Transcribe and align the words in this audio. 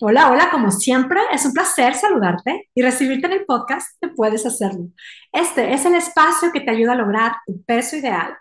Hola, 0.00 0.30
hola, 0.30 0.48
como 0.50 0.70
siempre, 0.70 1.20
es 1.32 1.44
un 1.44 1.52
placer 1.52 1.94
saludarte 1.94 2.68
y 2.72 2.82
recibirte 2.82 3.26
en 3.26 3.32
el 3.32 3.44
podcast 3.44 3.88
Te 4.00 4.08
Puedes 4.08 4.46
Hacerlo. 4.46 4.90
Este 5.32 5.72
es 5.72 5.84
el 5.86 5.94
espacio 5.96 6.52
que 6.52 6.60
te 6.60 6.70
ayuda 6.70 6.92
a 6.92 6.96
lograr 6.96 7.32
tu 7.44 7.64
peso 7.64 7.96
ideal 7.96 8.36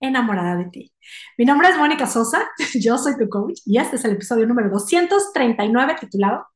enamorada 0.00 0.56
de 0.56 0.64
ti. 0.70 0.92
Mi 1.36 1.44
nombre 1.44 1.68
es 1.68 1.76
Mónica 1.76 2.06
Sosa, 2.06 2.48
yo 2.80 2.98
soy 2.98 3.16
tu 3.16 3.28
coach 3.28 3.60
y 3.64 3.78
este 3.78 3.94
es 3.96 4.04
el 4.04 4.12
episodio 4.12 4.46
número 4.46 4.70
239 4.70 5.96
titulado 6.00 6.46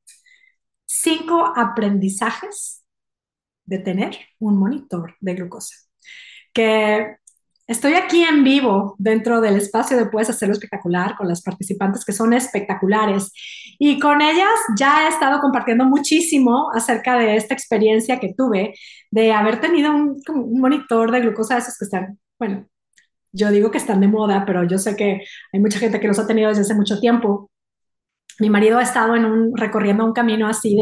Cinco 0.87 1.53
aprendizajes 1.57 2.85
de 3.65 3.79
tener 3.79 4.19
un 4.41 4.59
monitor 4.59 5.17
de 5.21 5.35
glucosa. 5.35 5.75
Que 6.53 7.17
Estoy 7.73 7.95
aquí 7.95 8.23
en 8.23 8.45
vivo 8.45 8.97
dentro 8.99 9.41
del 9.41 9.57
espacio 9.57 9.97
de 9.97 10.05
Puedes 10.05 10.29
Hacerlo 10.29 10.53
Espectacular 10.53 11.17
con 11.17 11.27
las 11.27 11.41
participantes 11.41 12.05
que 12.05 12.13
son 12.13 12.35
espectaculares. 12.35 13.33
Y 13.79 13.99
con 13.99 14.21
ellas 14.21 14.51
ya 14.77 15.07
he 15.07 15.09
estado 15.09 15.41
compartiendo 15.41 15.87
muchísimo 15.87 16.71
acerca 16.75 17.17
de 17.17 17.35
esta 17.35 17.55
experiencia 17.55 18.21
que 18.21 18.35
tuve 18.37 18.75
de 19.11 19.33
haber 19.33 19.59
tenido 19.59 19.91
un, 19.91 20.21
monitor 20.61 21.11
de 21.11 21.23
glucosa 21.23 21.55
de 21.55 21.61
esos 21.61 21.79
que 21.79 21.87
están, 21.87 22.19
bueno, 22.39 22.67
yo 23.33 23.51
digo 23.51 23.71
que 23.71 23.79
están 23.79 24.03
de 24.03 24.09
moda, 24.09 24.45
pero 24.45 24.65
yo 24.65 24.77
sé 24.77 24.95
que 24.95 25.23
hay 25.51 25.61
mucha 25.61 25.79
gente 25.79 25.99
que 25.99 26.09
los 26.09 26.19
ha 26.19 26.27
tenido 26.27 26.51
desde 26.51 26.63
hace 26.63 26.75
mucho 26.75 27.01
tiempo 27.01 27.51
mi 28.43 28.51
marido 28.51 28.79
ha 28.79 28.83
estado 28.83 29.15
en 29.15 29.25
un, 29.25 29.57
recorriendo 29.57 30.05
un 30.05 30.13
camino 30.13 30.49
así 30.49 30.77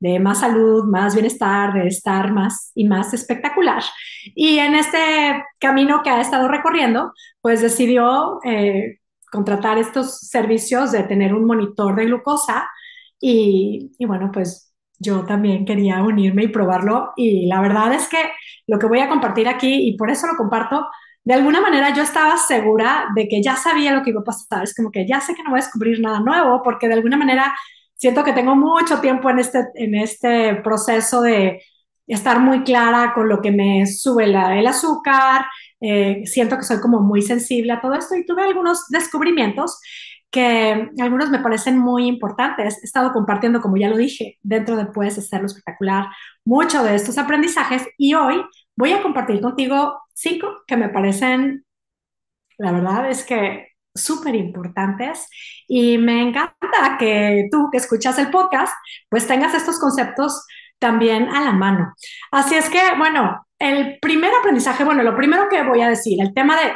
de, 0.00 0.20
más 0.20 0.40
salud, 0.40 0.84
más 0.84 1.14
bienestar, 1.14 1.72
de 1.72 1.88
estar 1.88 2.32
más 2.32 2.70
y 2.74 2.84
más 2.84 3.14
espectacular. 3.14 3.82
Y 4.34 4.58
en 4.58 4.74
este 4.74 4.98
camino 5.58 6.02
que 6.02 6.10
ha 6.10 6.20
estado 6.20 6.48
recorriendo, 6.48 7.12
pues 7.40 7.62
decidió 7.62 8.38
eh, 8.44 8.98
contratar 9.30 9.78
estos 9.78 10.20
servicios 10.20 10.92
de 10.92 11.04
tener 11.04 11.34
un 11.34 11.46
monitor 11.46 11.96
de 11.96 12.04
glucosa 12.04 12.68
y 13.20 13.90
bueno, 14.06 14.30
pues 14.32 14.72
yo 15.02 15.24
también 15.24 15.64
quería 15.64 16.02
unirme 16.02 16.44
y 16.44 16.48
probarlo. 16.48 17.12
Y 17.16 17.46
la 17.46 17.60
verdad 17.60 17.92
es 17.92 18.08
que 18.08 18.18
lo 18.66 18.78
que 18.78 18.86
voy 18.86 19.00
a 19.00 19.08
compartir 19.08 19.48
aquí, 19.48 19.88
y 19.88 19.96
por 19.96 20.10
eso 20.10 20.26
lo 20.26 20.36
comparto, 20.36 20.86
de 21.24 21.34
alguna 21.34 21.60
manera 21.60 21.94
yo 21.94 22.02
estaba 22.02 22.36
segura 22.36 23.08
de 23.14 23.28
que 23.28 23.42
ya 23.42 23.56
sabía 23.56 23.92
lo 23.94 24.02
que 24.02 24.10
iba 24.10 24.20
a 24.20 24.24
pasar. 24.24 24.64
Es 24.64 24.74
como 24.74 24.90
que 24.90 25.06
ya 25.06 25.20
sé 25.20 25.34
que 25.34 25.42
no 25.42 25.50
voy 25.50 25.60
a 25.60 25.62
descubrir 25.62 26.00
nada 26.00 26.20
nuevo 26.20 26.62
porque 26.62 26.88
de 26.88 26.94
alguna 26.94 27.16
manera 27.16 27.54
siento 27.94 28.24
que 28.24 28.32
tengo 28.32 28.56
mucho 28.56 29.00
tiempo 29.00 29.30
en 29.30 29.38
este, 29.38 29.64
en 29.74 29.94
este 29.94 30.56
proceso 30.56 31.22
de 31.22 31.62
estar 32.06 32.40
muy 32.40 32.64
clara 32.64 33.12
con 33.14 33.28
lo 33.28 33.40
que 33.40 33.52
me 33.52 33.86
sube 33.86 34.24
el 34.24 34.66
azúcar. 34.66 35.46
Eh, 35.80 36.22
siento 36.26 36.56
que 36.58 36.64
soy 36.64 36.80
como 36.80 37.00
muy 37.00 37.22
sensible 37.22 37.72
a 37.72 37.80
todo 37.80 37.94
esto 37.94 38.16
y 38.16 38.26
tuve 38.26 38.42
algunos 38.42 38.88
descubrimientos 38.88 39.80
que 40.32 40.90
algunos 40.98 41.30
me 41.30 41.40
parecen 41.40 41.78
muy 41.78 42.08
importantes. 42.08 42.78
He 42.82 42.86
estado 42.86 43.12
compartiendo, 43.12 43.60
como 43.60 43.76
ya 43.76 43.88
lo 43.88 43.98
dije, 43.98 44.38
dentro 44.42 44.76
de 44.76 44.86
Puedes 44.86 45.18
Hacerlo 45.18 45.46
Espectacular, 45.46 46.06
mucho 46.44 46.82
de 46.82 46.94
estos 46.94 47.18
aprendizajes 47.18 47.86
y 47.98 48.14
hoy 48.14 48.42
voy 48.74 48.92
a 48.92 49.02
compartir 49.02 49.40
contigo 49.40 50.00
cinco 50.14 50.62
que 50.66 50.76
me 50.76 50.88
parecen, 50.88 51.64
la 52.56 52.72
verdad 52.72 53.10
es 53.10 53.24
que 53.24 53.68
súper 53.94 54.34
importantes 54.34 55.28
y 55.68 55.98
me 55.98 56.22
encanta 56.22 56.96
que 56.98 57.48
tú 57.50 57.68
que 57.70 57.76
escuchas 57.76 58.18
el 58.18 58.30
podcast, 58.30 58.72
pues 59.10 59.26
tengas 59.26 59.54
estos 59.54 59.78
conceptos 59.78 60.46
también 60.78 61.28
a 61.28 61.44
la 61.44 61.52
mano. 61.52 61.92
Así 62.30 62.54
es 62.54 62.70
que, 62.70 62.80
bueno, 62.96 63.46
el 63.58 63.98
primer 64.00 64.32
aprendizaje, 64.34 64.82
bueno, 64.84 65.02
lo 65.02 65.14
primero 65.14 65.48
que 65.50 65.62
voy 65.62 65.82
a 65.82 65.90
decir, 65.90 66.20
el 66.22 66.32
tema 66.32 66.56
de 66.56 66.72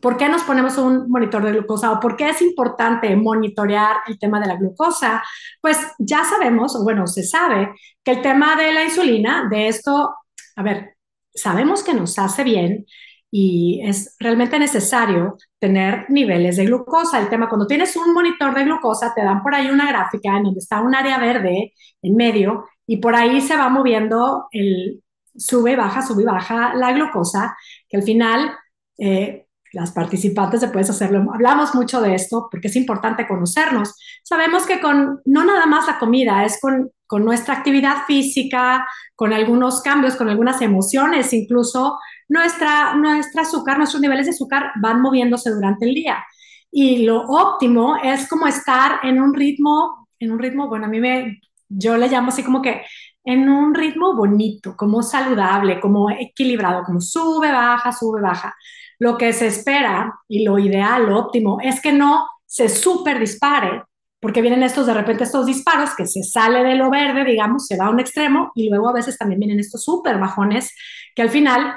por 0.00 0.16
qué 0.16 0.28
nos 0.28 0.42
ponemos 0.42 0.76
un 0.78 1.08
monitor 1.08 1.44
de 1.44 1.52
glucosa 1.52 1.92
o 1.92 2.00
por 2.00 2.16
qué 2.16 2.30
es 2.30 2.42
importante 2.42 3.14
monitorear 3.16 3.98
el 4.06 4.18
tema 4.18 4.40
de 4.40 4.46
la 4.46 4.56
glucosa, 4.56 5.22
pues 5.60 5.78
ya 5.98 6.24
sabemos, 6.24 6.74
o 6.76 6.84
bueno, 6.84 7.06
se 7.06 7.22
sabe 7.22 7.74
que 8.02 8.12
el 8.12 8.22
tema 8.22 8.56
de 8.56 8.72
la 8.72 8.84
insulina, 8.84 9.48
de 9.50 9.68
esto, 9.68 10.14
a 10.56 10.62
ver, 10.62 10.96
sabemos 11.34 11.82
que 11.82 11.94
nos 11.94 12.18
hace 12.18 12.44
bien 12.44 12.86
y 13.30 13.80
es 13.84 14.16
realmente 14.18 14.58
necesario 14.58 15.36
tener 15.58 16.06
niveles 16.08 16.56
de 16.56 16.66
glucosa. 16.66 17.18
El 17.20 17.28
tema, 17.28 17.48
cuando 17.48 17.66
tienes 17.66 17.96
un 17.96 18.12
monitor 18.14 18.54
de 18.54 18.64
glucosa, 18.64 19.12
te 19.14 19.22
dan 19.22 19.42
por 19.42 19.54
ahí 19.54 19.68
una 19.68 19.88
gráfica 19.88 20.36
en 20.36 20.44
donde 20.44 20.60
está 20.60 20.80
un 20.80 20.94
área 20.94 21.18
verde 21.18 21.72
en 22.02 22.16
medio 22.16 22.64
y 22.86 22.98
por 22.98 23.14
ahí 23.14 23.40
se 23.40 23.56
va 23.56 23.68
moviendo 23.68 24.46
el 24.52 25.02
sube, 25.36 25.76
baja, 25.76 26.02
sube, 26.02 26.24
baja 26.24 26.74
la 26.74 26.92
glucosa, 26.92 27.56
que 27.88 27.96
al 27.96 28.02
final 28.04 28.50
eh, 28.98 29.45
las 29.76 29.92
participantes 29.92 30.62
de 30.62 30.68
Puedes 30.68 30.88
Hacerlo, 30.88 31.26
hablamos 31.32 31.74
mucho 31.74 32.00
de 32.00 32.14
esto 32.14 32.48
porque 32.50 32.68
es 32.68 32.76
importante 32.76 33.26
conocernos. 33.28 33.94
Sabemos 34.22 34.64
que 34.64 34.80
con 34.80 35.20
no 35.26 35.44
nada 35.44 35.66
más 35.66 35.86
la 35.86 35.98
comida, 35.98 36.44
es 36.46 36.58
con, 36.60 36.90
con 37.06 37.26
nuestra 37.26 37.56
actividad 37.56 38.06
física, 38.06 38.86
con 39.14 39.34
algunos 39.34 39.82
cambios, 39.82 40.16
con 40.16 40.30
algunas 40.30 40.62
emociones, 40.62 41.30
incluso 41.34 41.98
nuestra, 42.26 42.94
nuestra 42.94 43.42
azúcar, 43.42 43.76
nuestros 43.76 44.00
niveles 44.00 44.24
de 44.24 44.32
azúcar 44.32 44.72
van 44.80 45.02
moviéndose 45.02 45.50
durante 45.50 45.84
el 45.86 45.94
día. 45.94 46.24
Y 46.70 47.04
lo 47.04 47.20
óptimo 47.26 47.96
es 48.02 48.26
como 48.28 48.46
estar 48.46 49.00
en 49.02 49.20
un 49.20 49.34
ritmo, 49.34 50.08
en 50.18 50.32
un 50.32 50.38
ritmo, 50.38 50.68
bueno, 50.68 50.86
a 50.86 50.88
mí 50.88 51.00
me, 51.00 51.38
yo 51.68 51.98
le 51.98 52.08
llamo 52.08 52.28
así 52.28 52.42
como 52.42 52.62
que 52.62 52.82
en 53.24 53.46
un 53.50 53.74
ritmo 53.74 54.16
bonito, 54.16 54.74
como 54.74 55.02
saludable, 55.02 55.80
como 55.80 56.10
equilibrado, 56.10 56.82
como 56.82 57.02
sube, 57.02 57.52
baja, 57.52 57.92
sube, 57.92 58.22
baja. 58.22 58.54
Lo 58.98 59.16
que 59.18 59.32
se 59.32 59.46
espera 59.46 60.20
y 60.28 60.44
lo 60.44 60.58
ideal, 60.58 61.06
lo 61.06 61.18
óptimo, 61.18 61.58
es 61.62 61.80
que 61.80 61.92
no 61.92 62.26
se 62.46 62.68
super 62.68 63.18
dispare, 63.18 63.82
porque 64.20 64.40
vienen 64.40 64.62
estos 64.62 64.86
de 64.86 64.94
repente 64.94 65.24
estos 65.24 65.46
disparos 65.46 65.94
que 65.94 66.06
se 66.06 66.22
sale 66.22 66.62
de 66.62 66.74
lo 66.74 66.90
verde, 66.90 67.24
digamos, 67.24 67.66
se 67.66 67.76
va 67.76 67.86
a 67.86 67.90
un 67.90 68.00
extremo 68.00 68.52
y 68.54 68.70
luego 68.70 68.88
a 68.88 68.94
veces 68.94 69.18
también 69.18 69.40
vienen 69.40 69.60
estos 69.60 69.84
súper 69.84 70.18
bajones 70.18 70.74
que 71.14 71.22
al 71.22 71.30
final, 71.30 71.74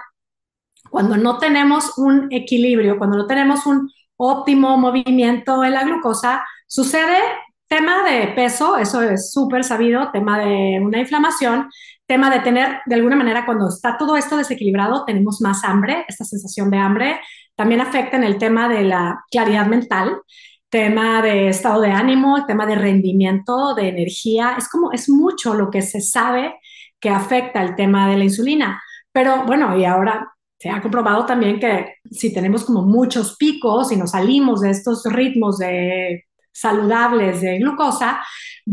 cuando 0.90 1.18
no 1.18 1.38
tenemos 1.38 1.98
un 1.98 2.28
equilibrio, 2.32 2.98
cuando 2.98 3.18
no 3.18 3.28
tenemos 3.28 3.66
un 3.66 3.90
óptimo 4.18 4.78
movimiento 4.78 5.64
en 5.64 5.74
la 5.74 5.84
glucosa, 5.84 6.44
sucede 6.68 7.20
tema 7.68 8.04
de 8.04 8.30
peso, 8.30 8.78
eso 8.78 9.02
es 9.02 9.32
súper 9.32 9.64
sabido, 9.64 10.12
tema 10.12 10.40
de 10.40 10.80
una 10.82 11.00
inflamación, 11.00 11.70
tema 12.10 12.32
de 12.32 12.40
tener, 12.40 12.82
de 12.88 12.96
alguna 12.96 13.16
manera, 13.16 13.46
cuando 13.46 13.70
está 13.70 13.96
todo 13.96 14.18
esto 14.18 14.36
desequilibrado, 14.36 15.06
tenemos 15.06 15.42
más 15.42 15.64
hambre, 15.64 16.06
esta 16.08 16.26
sensación 16.26 16.72
de 16.72 16.80
hambre, 16.80 17.20
también 17.56 17.82
afecta 17.82 18.18
en 18.18 18.24
el 18.24 18.40
tema 18.40 18.68
de 18.68 18.82
la 18.82 19.24
claridad 19.30 19.68
mental, 19.68 20.20
tema 20.70 21.22
de 21.22 21.50
estado 21.50 21.82
de 21.82 21.92
ánimo, 21.92 22.48
tema 22.48 22.66
de 22.66 22.74
rendimiento, 22.74 23.76
de 23.76 23.90
energía, 23.90 24.56
es 24.58 24.68
como, 24.70 24.92
es 24.92 25.08
mucho 25.08 25.54
lo 25.54 25.70
que 25.70 25.84
se 25.84 26.02
sabe 26.02 26.56
que 27.00 27.12
afecta 27.12 27.62
el 27.62 27.76
tema 27.76 28.10
de 28.10 28.18
la 28.18 28.24
insulina. 28.24 28.82
Pero 29.12 29.44
bueno, 29.46 29.78
y 29.78 29.86
ahora 29.86 30.34
se 30.58 30.72
ha 30.72 30.82
comprobado 30.82 31.28
también 31.28 31.60
que 31.60 31.94
si 32.10 32.34
tenemos 32.34 32.66
como 32.66 32.82
muchos 32.82 33.38
picos 33.38 33.92
y 33.92 33.98
nos 33.98 34.12
salimos 34.12 34.62
de 34.62 34.72
estos 34.72 35.04
ritmos 35.06 35.60
de 35.60 36.26
saludables 36.52 37.42
de 37.42 37.60
glucosa, 37.60 38.20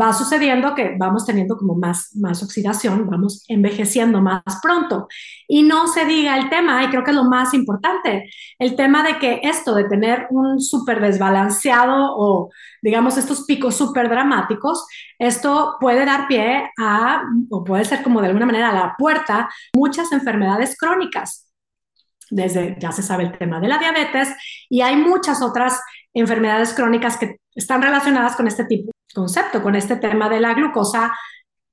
va 0.01 0.12
sucediendo 0.12 0.75
que 0.75 0.95
vamos 0.99 1.25
teniendo 1.25 1.57
como 1.57 1.75
más, 1.75 2.15
más 2.17 2.43
oxidación, 2.43 3.09
vamos 3.09 3.45
envejeciendo 3.49 4.21
más 4.21 4.43
pronto. 4.62 5.09
Y 5.49 5.62
no 5.62 5.87
se 5.87 6.05
diga 6.05 6.37
el 6.37 6.51
tema, 6.51 6.84
y 6.84 6.89
creo 6.89 7.03
que 7.05 7.11
es 7.11 7.17
lo 7.17 7.25
más 7.25 7.55
importante, 7.55 8.29
el 8.59 8.77
tema 8.77 9.03
de 9.03 9.19
que 9.19 9.41
esto 9.43 9.75
de 9.75 9.84
tener 9.84 10.27
un 10.31 10.61
súper 10.61 11.01
desbalanceado 11.01 12.15
o 12.17 12.51
digamos 12.83 13.17
estos 13.17 13.45
picos 13.45 13.77
súper 13.77 14.09
dramáticos, 14.09 14.87
esto 15.19 15.77
puede 15.81 16.05
dar 16.05 16.28
pie 16.28 16.71
a, 16.78 17.23
o 17.51 17.65
puede 17.65 17.84
ser 17.84 18.03
como 18.03 18.21
de 18.21 18.28
alguna 18.28 18.47
manera 18.47 18.73
la 18.73 18.95
puerta, 18.99 19.49
muchas 19.75 20.13
enfermedades 20.13 20.77
crónicas 20.78 21.45
desde 22.28 22.77
ya 22.81 22.91
se 22.91 23.03
sabe 23.03 23.23
el 23.23 23.39
tema 23.39 23.61
de 23.61 23.69
la 23.69 23.78
diabetes 23.78 24.34
y 24.69 24.81
hay 24.81 24.97
muchas 24.97 25.43
otras 25.43 25.81
enfermedades 26.13 26.75
crónicas 26.75 27.17
que 27.17 27.37
están 27.55 27.81
relacionadas 27.83 28.34
con 28.34 28.49
este 28.49 28.65
tipo 28.65 28.96
concepto, 29.16 29.62
con 29.62 29.75
este 29.75 29.97
tema 29.97 30.28
de 30.28 30.41
la 30.41 30.54
glucosa, 30.54 31.13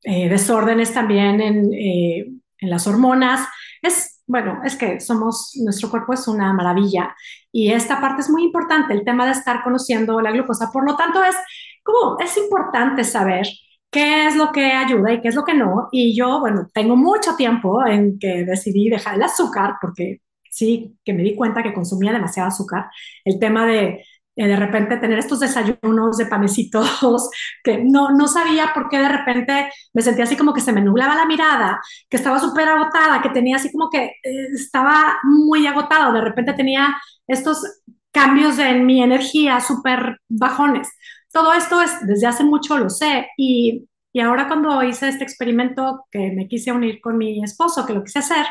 eh, 0.04 0.30
desórdenes 0.30 0.94
también 0.94 1.42
en, 1.42 1.74
eh, 1.74 2.26
en, 2.60 2.70
las 2.70 2.88
hormonas. 2.88 3.48
Es, 3.82 4.22
bueno, 4.26 4.62
es 4.64 4.76
que 4.76 5.00
somos, 5.00 5.52
nuestro 5.64 5.90
cuerpo 5.90 6.14
es 6.14 6.28
una 6.28 6.54
maravilla 6.54 7.16
y 7.52 7.72
esta 7.72 8.00
parte 8.02 8.22
es 8.22 8.30
muy 8.30 8.44
importante, 8.44 8.94
el 8.94 9.04
tema 9.04 9.26
de 9.26 9.34
estar 9.34 9.62
conociendo 9.64 10.22
la 10.22 10.32
glucosa. 10.32 10.72
Por 10.72 10.86
lo 10.86 10.96
tanto, 10.96 11.24
es 11.24 11.36
como, 11.84 12.18
es 12.20 12.38
importante 12.38 13.04
saber 13.04 13.46
qué 13.92 14.28
es 14.28 14.36
lo 14.36 14.52
que 14.52 14.72
ayuda 14.72 15.14
y 15.14 15.22
qué 15.22 15.28
es 15.28 15.36
lo 15.36 15.44
que 15.44 15.54
no. 15.54 15.90
Y 15.92 16.16
yo, 16.16 16.40
bueno, 16.40 16.68
tengo 16.74 16.96
mucho 16.96 17.36
tiempo 17.36 17.86
en 17.86 18.18
que 18.20 18.46
decidí 18.46 18.90
dejar 18.90 19.16
el 19.16 19.24
azúcar 19.24 19.76
porque 19.82 20.22
sí, 20.50 20.98
que 21.04 21.14
me 21.14 21.24
di 21.24 21.36
cuenta 21.36 21.64
que 21.64 21.74
consumía 21.74 22.14
demasiado 22.14 22.50
azúcar. 22.50 22.86
El 23.26 23.40
tema 23.40 23.66
de 23.66 24.06
eh, 24.36 24.48
de 24.48 24.56
repente 24.56 24.98
tener 24.98 25.20
estos 25.20 25.40
desayunos 25.40 26.18
de 26.18 26.26
panecitos, 26.26 27.30
que 27.64 27.84
no, 27.84 28.12
no 28.12 28.28
sabía 28.28 28.72
por 28.74 28.90
qué 28.90 29.00
de 29.00 29.10
repente 29.10 29.70
me 29.94 30.02
sentía 30.02 30.26
así 30.26 30.36
como 30.38 30.54
que 30.54 30.62
se 30.62 30.74
me 30.74 30.82
nublaba 30.82 31.16
la 31.16 31.26
mirada, 31.26 31.82
que 32.10 32.18
estaba 32.18 32.40
súper 32.40 32.68
agotada, 32.70 33.22
que 33.22 33.30
tenía 33.30 33.58
así 33.58 33.72
como 33.72 33.90
que 33.90 34.04
eh, 34.06 34.48
estaba 34.56 35.20
muy 35.24 35.68
agotado, 35.68 36.14
de 36.14 36.22
repente 36.22 36.54
tenía 36.54 36.96
estos 37.28 37.64
cambios 38.12 38.60
en 38.60 38.86
mi 38.86 39.02
energía 39.02 39.60
súper 39.60 40.18
bajones. 40.30 40.90
todo 41.32 41.54
esto 41.54 41.82
es 41.82 41.92
desde 42.06 42.28
hace 42.28 42.44
mucho 42.44 42.78
lo 42.78 42.90
sé 42.90 43.28
y, 43.38 43.88
y 44.14 44.20
ahora 44.20 44.48
cuando 44.48 44.84
hice 44.84 45.10
este 45.10 45.24
experimento 45.24 46.06
que 46.12 46.32
me 46.32 46.48
quise 46.48 46.72
unir 46.72 47.02
con 47.02 47.18
mi 47.18 47.44
esposo, 47.44 47.86
que 47.86 47.94
lo 47.94 48.04
quise 48.04 48.20
hacer, 48.20 48.46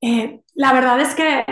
eh, 0.00 0.40
la 0.54 0.72
verdad 0.72 1.00
es 1.00 1.14
que 1.14 1.44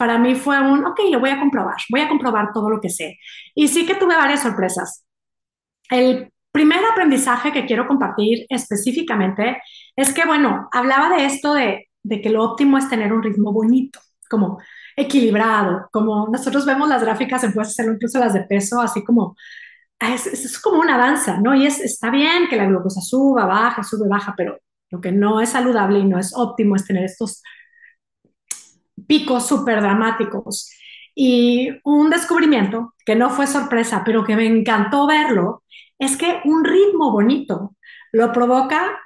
para 0.00 0.16
mí 0.16 0.34
fue 0.34 0.58
un, 0.58 0.86
ok, 0.86 0.98
lo 1.10 1.20
voy 1.20 1.28
a 1.28 1.38
comprobar, 1.38 1.76
voy 1.90 2.00
a 2.00 2.08
comprobar 2.08 2.54
todo 2.54 2.70
lo 2.70 2.80
que 2.80 2.88
sé. 2.88 3.18
Y 3.54 3.68
sí 3.68 3.84
que 3.84 3.96
tuve 3.96 4.16
varias 4.16 4.40
sorpresas. 4.40 5.04
El 5.90 6.32
primer 6.50 6.80
aprendizaje 6.90 7.52
que 7.52 7.66
quiero 7.66 7.86
compartir 7.86 8.46
específicamente 8.48 9.60
es 9.94 10.14
que, 10.14 10.24
bueno, 10.24 10.70
hablaba 10.72 11.14
de 11.14 11.26
esto 11.26 11.52
de, 11.52 11.90
de 12.02 12.22
que 12.22 12.30
lo 12.30 12.42
óptimo 12.42 12.78
es 12.78 12.88
tener 12.88 13.12
un 13.12 13.22
ritmo 13.22 13.52
bonito, 13.52 14.00
como 14.30 14.58
equilibrado, 14.96 15.90
como 15.92 16.28
nosotros 16.32 16.64
vemos 16.64 16.88
las 16.88 17.02
gráficas 17.02 17.44
en 17.44 17.52
Puedes 17.52 17.68
Hacerlo, 17.72 17.92
incluso 17.92 18.18
las 18.18 18.32
de 18.32 18.44
peso, 18.44 18.80
así 18.80 19.04
como 19.04 19.36
es, 20.00 20.26
es, 20.26 20.58
como 20.60 20.80
una 20.80 20.96
danza, 20.96 21.38
¿no? 21.42 21.54
Y 21.54 21.66
es, 21.66 21.78
está 21.78 22.10
bien 22.10 22.48
que 22.48 22.56
la 22.56 22.64
glucosa 22.64 23.02
suba, 23.02 23.44
baja, 23.44 23.82
sube, 23.82 24.08
baja, 24.08 24.32
pero 24.34 24.60
lo 24.88 24.98
que 24.98 25.12
no 25.12 25.42
es 25.42 25.50
saludable 25.50 25.98
y 25.98 26.04
no 26.06 26.18
es 26.18 26.32
óptimo 26.34 26.74
es 26.74 26.86
tener 26.86 27.04
estos 27.04 27.42
picos 29.10 29.48
súper 29.48 29.80
dramáticos. 29.80 30.70
Y 31.16 31.68
un 31.82 32.10
descubrimiento 32.10 32.94
que 33.04 33.16
no 33.16 33.28
fue 33.30 33.48
sorpresa, 33.48 34.02
pero 34.06 34.22
que 34.22 34.36
me 34.36 34.46
encantó 34.46 35.08
verlo, 35.08 35.64
es 35.98 36.16
que 36.16 36.40
un 36.44 36.64
ritmo 36.64 37.10
bonito 37.10 37.74
lo 38.12 38.32
provoca 38.32 39.00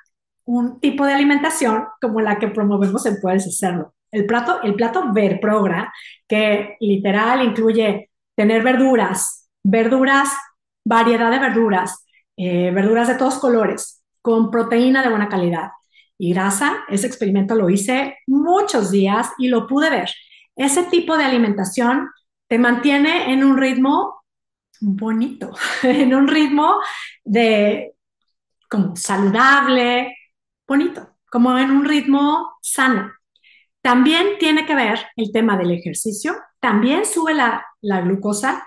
un 0.45 0.79
tipo 0.79 1.07
de 1.07 1.15
alimentación 1.15 1.87
como 2.03 2.21
la 2.21 2.39
que 2.39 2.49
promovemos 2.49 3.07
en 3.07 3.19
Puedes 3.19 3.47
Hacerlo. 3.47 3.95
El 4.11 4.27
plato, 4.27 4.61
el 4.63 4.75
plato 4.75 5.11
Verprogra, 5.11 5.91
que 6.29 6.77
literal 6.81 7.43
incluye 7.43 8.11
tener 8.37 8.63
verduras, 8.63 9.49
verduras, 9.63 10.29
variedad 10.85 11.31
de 11.31 11.39
verduras, 11.39 12.05
eh, 12.37 12.71
verduras 12.73 13.09
de 13.09 13.15
todos 13.15 13.39
colores, 13.39 14.05
con 14.21 14.51
proteína 14.51 15.03
de 15.03 15.09
buena 15.09 15.31
calidad, 15.31 15.71
y 16.19 16.33
grasa. 16.33 16.85
Ese 16.89 17.07
experimento 17.07 17.55
lo 17.55 17.71
hice 17.71 18.19
muchos 18.27 18.91
días 18.91 19.31
y 19.39 19.49
lo 19.49 19.67
pude 19.67 19.91
ver. 19.91 20.11
Ese 20.57 20.85
tipo 20.85 21.17
de 21.17 21.25
alimentación 21.25 22.11
te 22.49 22.59
mantiene 22.59 23.33
en 23.33 23.45
un 23.45 23.57
ritmo 23.59 24.23
bonito, 24.81 25.53
en 25.83 26.15
un 26.15 26.29
ritmo 26.29 26.77
de 27.25 27.95
como 28.69 28.97
saludable, 28.97 30.17
bonito, 30.67 31.17
como 31.31 31.57
en 31.59 31.71
un 31.71 31.85
ritmo 31.85 32.57
sano. 32.61 33.13
También 33.83 34.39
tiene 34.39 34.67
que 34.67 34.75
ver 34.75 35.07
el 35.17 35.31
tema 35.33 35.57
del 35.57 35.71
ejercicio, 35.71 36.35
también 36.59 37.05
sube 37.05 37.35
la, 37.35 37.67
la 37.83 38.01
glucosa 38.01 38.67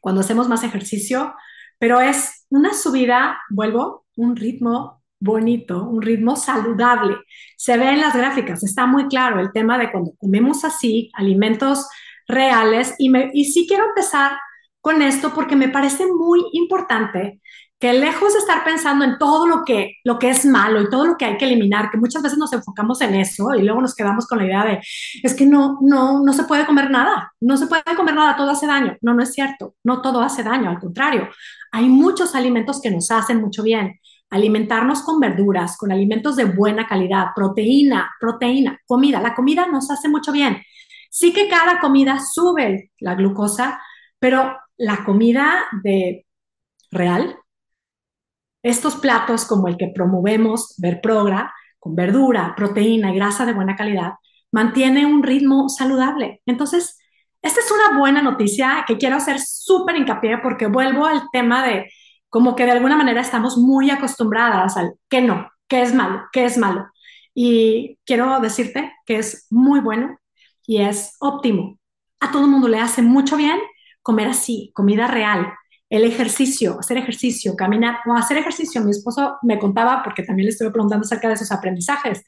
cuando 0.00 0.22
hacemos 0.22 0.48
más 0.48 0.64
ejercicio, 0.64 1.34
pero 1.78 2.00
es 2.00 2.46
una 2.48 2.74
subida, 2.74 3.38
vuelvo, 3.50 4.06
un 4.16 4.36
ritmo 4.36 4.99
bonito, 5.20 5.84
un 5.84 6.02
ritmo 6.02 6.34
saludable. 6.34 7.18
Se 7.56 7.76
ve 7.76 7.90
en 7.90 8.00
las 8.00 8.16
gráficas, 8.16 8.64
está 8.64 8.86
muy 8.86 9.06
claro 9.06 9.38
el 9.40 9.52
tema 9.52 9.78
de 9.78 9.92
cuando 9.92 10.12
comemos 10.18 10.64
así, 10.64 11.10
alimentos 11.14 11.86
reales. 12.26 12.94
Y, 12.98 13.10
me, 13.10 13.30
y 13.32 13.44
sí 13.44 13.66
quiero 13.68 13.86
empezar 13.86 14.32
con 14.80 15.02
esto 15.02 15.32
porque 15.34 15.56
me 15.56 15.68
parece 15.68 16.06
muy 16.06 16.42
importante 16.52 17.40
que 17.78 17.94
lejos 17.94 18.34
de 18.34 18.40
estar 18.40 18.62
pensando 18.62 19.06
en 19.06 19.16
todo 19.16 19.46
lo 19.46 19.64
que, 19.64 19.94
lo 20.04 20.18
que 20.18 20.28
es 20.28 20.44
malo 20.44 20.82
y 20.82 20.90
todo 20.90 21.06
lo 21.06 21.16
que 21.16 21.24
hay 21.24 21.38
que 21.38 21.46
eliminar, 21.46 21.90
que 21.90 21.96
muchas 21.96 22.22
veces 22.22 22.38
nos 22.38 22.52
enfocamos 22.52 23.00
en 23.00 23.14
eso 23.14 23.54
y 23.54 23.62
luego 23.62 23.80
nos 23.80 23.94
quedamos 23.94 24.26
con 24.26 24.38
la 24.38 24.44
idea 24.44 24.64
de, 24.66 24.80
es 25.22 25.34
que 25.34 25.46
no, 25.46 25.78
no, 25.80 26.22
no 26.22 26.32
se 26.34 26.44
puede 26.44 26.66
comer 26.66 26.90
nada, 26.90 27.32
no 27.40 27.56
se 27.56 27.66
puede 27.66 27.82
comer 27.96 28.14
nada, 28.14 28.36
todo 28.36 28.50
hace 28.50 28.66
daño. 28.66 28.96
No, 29.00 29.14
no 29.14 29.22
es 29.22 29.32
cierto, 29.32 29.76
no 29.82 30.02
todo 30.02 30.20
hace 30.20 30.42
daño, 30.42 30.68
al 30.68 30.78
contrario, 30.78 31.30
hay 31.72 31.88
muchos 31.88 32.34
alimentos 32.34 32.82
que 32.82 32.90
nos 32.90 33.10
hacen 33.10 33.40
mucho 33.40 33.62
bien 33.62 33.98
alimentarnos 34.30 35.02
con 35.02 35.20
verduras, 35.20 35.76
con 35.76 35.92
alimentos 35.92 36.36
de 36.36 36.44
buena 36.44 36.86
calidad, 36.86 37.26
proteína, 37.34 38.10
proteína, 38.20 38.78
comida. 38.86 39.20
La 39.20 39.34
comida 39.34 39.66
nos 39.66 39.90
hace 39.90 40.08
mucho 40.08 40.32
bien. 40.32 40.62
Sí 41.10 41.32
que 41.32 41.48
cada 41.48 41.80
comida 41.80 42.20
sube 42.20 42.92
la 43.00 43.14
glucosa, 43.16 43.80
pero 44.18 44.56
la 44.76 45.04
comida 45.04 45.64
de 45.82 46.26
real, 46.92 47.36
estos 48.62 48.96
platos 48.96 49.44
como 49.44 49.68
el 49.68 49.76
que 49.76 49.88
promovemos, 49.94 50.74
Verprogra, 50.78 51.52
con 51.78 51.96
verdura, 51.96 52.54
proteína 52.56 53.10
y 53.12 53.16
grasa 53.16 53.46
de 53.46 53.54
buena 53.54 53.74
calidad, 53.74 54.12
mantiene 54.52 55.06
un 55.06 55.22
ritmo 55.22 55.68
saludable. 55.68 56.42
Entonces, 56.46 56.98
esta 57.42 57.60
es 57.60 57.70
una 57.70 57.98
buena 57.98 58.22
noticia 58.22 58.84
que 58.86 58.98
quiero 58.98 59.16
hacer 59.16 59.40
súper 59.40 59.96
hincapié 59.96 60.38
porque 60.38 60.66
vuelvo 60.66 61.06
al 61.06 61.22
tema 61.32 61.66
de 61.66 61.90
como 62.30 62.56
que 62.56 62.64
de 62.64 62.70
alguna 62.70 62.96
manera 62.96 63.20
estamos 63.20 63.58
muy 63.58 63.90
acostumbradas 63.90 64.76
al 64.76 64.94
que 65.08 65.20
no, 65.20 65.50
que 65.68 65.82
es 65.82 65.92
malo, 65.92 66.22
que 66.32 66.44
es 66.44 66.56
malo. 66.56 66.86
Y 67.34 67.98
quiero 68.06 68.40
decirte 68.40 68.92
que 69.04 69.18
es 69.18 69.46
muy 69.50 69.80
bueno 69.80 70.18
y 70.66 70.80
es 70.80 71.16
óptimo. 71.20 71.78
A 72.20 72.30
todo 72.30 72.44
el 72.44 72.50
mundo 72.50 72.68
le 72.68 72.78
hace 72.78 73.02
mucho 73.02 73.36
bien 73.36 73.58
comer 74.02 74.28
así, 74.28 74.70
comida 74.74 75.06
real, 75.08 75.52
el 75.90 76.04
ejercicio, 76.04 76.78
hacer 76.78 76.98
ejercicio, 76.98 77.56
caminar 77.56 77.98
o 78.06 78.14
hacer 78.14 78.38
ejercicio. 78.38 78.80
Mi 78.82 78.92
esposo 78.92 79.38
me 79.42 79.58
contaba, 79.58 80.02
porque 80.04 80.22
también 80.22 80.46
le 80.46 80.52
estuve 80.52 80.70
preguntando 80.70 81.04
acerca 81.04 81.28
de 81.28 81.34
esos 81.34 81.50
aprendizajes. 81.50 82.22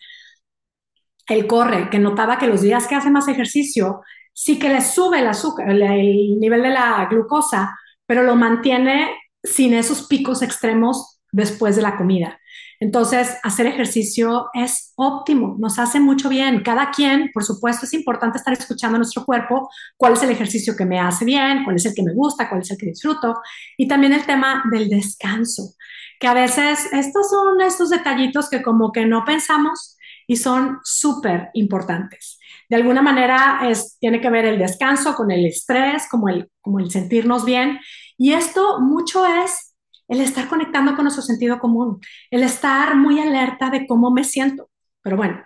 Él 1.29 1.47
corre, 1.47 1.89
que 1.89 2.01
notaba 2.01 2.39
que 2.39 2.49
los 2.49 2.63
días 2.63 2.89
que 2.89 2.97
hace 2.97 3.11
más 3.11 3.29
ejercicio, 3.29 4.01
sí 4.33 4.59
que 4.59 4.69
le 4.69 4.81
sube 4.81 5.21
el 5.21 5.29
azúcar, 5.29 5.71
el 5.71 6.41
nivel 6.41 6.63
de 6.63 6.71
la 6.71 7.07
glucosa, 7.09 7.79
pero 8.07 8.25
lo 8.25 8.35
mantiene 8.35 9.11
sin 9.43 9.75
esos 9.75 10.07
picos 10.07 10.43
extremos 10.43 11.21
después 11.33 11.77
de 11.77 11.83
la 11.83 11.97
comida. 11.97 12.39
Entonces, 12.83 13.37
hacer 13.45 13.67
ejercicio 13.67 14.49
es 14.55 14.93
óptimo, 14.97 15.55
nos 15.59 15.79
hace 15.79 16.01
mucho 16.01 16.29
bien. 16.29 16.63
Cada 16.65 16.91
quien, 16.91 17.31
por 17.33 17.45
supuesto, 17.45 17.87
es 17.87 17.95
importante 17.95 18.39
estar 18.39 18.53
escuchando 18.53 18.97
a 18.97 18.99
nuestro 18.99 19.25
cuerpo, 19.25 19.71
cuál 19.97 20.15
es 20.15 20.23
el 20.25 20.31
ejercicio 20.31 20.75
que 20.77 20.85
me 20.85 20.99
hace 20.99 21.25
bien, 21.25 21.63
cuál 21.63 21.77
es 21.77 21.87
el 21.87 21.95
que 21.95 22.03
me 22.03 22.13
gusta, 22.13 22.49
cuál 22.49 22.63
es 22.63 22.71
el 22.73 22.77
que 22.77 22.87
disfruto. 22.87 23.41
Y 23.77 23.87
también 23.87 24.13
el 24.13 24.27
tema 24.27 24.65
del 24.73 24.89
descanso, 24.89 25.75
que 26.19 26.27
a 26.27 26.35
veces 26.35 26.89
estos 26.93 27.31
son 27.31 27.61
estos 27.61 27.91
detallitos 27.91 28.51
que 28.51 28.63
como 28.63 28.91
que 28.91 29.07
no 29.07 29.25
pensamos 29.25 29.97
y 30.27 30.37
son 30.37 30.79
súper 30.83 31.51
importantes. 31.55 32.41
De 32.69 32.77
alguna 32.77 33.01
manera 33.01 33.61
es, 33.69 33.97
tiene 34.01 34.21
que 34.21 34.31
ver 34.31 34.45
el 34.45 34.59
descanso 34.59 35.15
con 35.15 35.31
el 35.31 35.47
estrés, 35.47 36.09
como 36.11 36.29
el, 36.29 36.51
como 36.61 36.81
el 36.81 36.91
sentirnos 36.91 37.45
bien 37.45 37.79
y 38.23 38.35
esto 38.35 38.79
mucho 38.79 39.27
es 39.27 39.75
el 40.07 40.21
estar 40.21 40.49
conectando 40.49 40.95
con 40.95 41.03
nuestro 41.03 41.25
sentido 41.25 41.59
común, 41.59 42.01
el 42.31 42.45
estar 42.45 42.95
muy 42.95 43.19
alerta 43.19 43.69
de 43.69 43.85
cómo 43.85 44.13
me 44.13 44.23
siento. 44.23 44.71
Pero 45.01 45.17
bueno, 45.17 45.43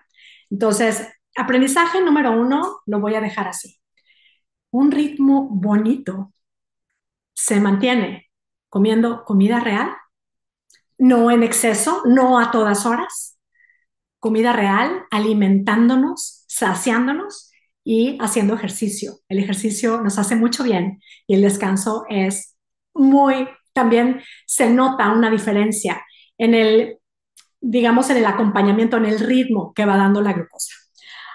entonces, 0.50 1.09
aprendizaje 1.35 2.02
número 2.02 2.38
uno, 2.38 2.80
lo 2.85 3.00
voy 3.00 3.14
a 3.14 3.23
dejar 3.23 3.49
así. 3.49 3.78
Un 4.73 4.90
ritmo 4.90 5.49
bonito 5.49 6.35
se 7.33 7.61
mantiene 7.61 8.30
comiendo 8.68 9.25
comida 9.25 9.59
real, 9.59 9.92
no 10.99 11.30
en 11.30 11.45
exceso, 11.45 12.02
no 12.04 12.38
a 12.38 12.50
todas 12.50 12.85
horas, 12.85 13.38
comida 14.18 14.52
real, 14.52 15.06
alimentándonos, 15.11 16.45
saciándonos 16.47 17.50
y 17.85 18.18
haciendo 18.21 18.52
ejercicio. 18.52 19.21
El 19.30 19.38
ejercicio 19.38 20.02
nos 20.02 20.18
hace 20.18 20.37
mucho 20.37 20.62
bien 20.62 21.00
y 21.26 21.37
el 21.37 21.40
descanso 21.40 22.04
es 22.11 22.52
muy, 22.98 23.48
también 23.72 24.22
se 24.46 24.70
nota 24.70 25.12
una 25.12 25.30
diferencia 25.30 26.02
en 26.38 26.54
el, 26.54 26.98
digamos, 27.60 28.10
en 28.10 28.18
el 28.18 28.26
acompañamiento, 28.26 28.96
en 28.96 29.06
el 29.06 29.20
ritmo 29.20 29.72
que 29.74 29.86
va 29.86 29.96
dando 29.96 30.20
la 30.20 30.32
glucosa. 30.32 30.74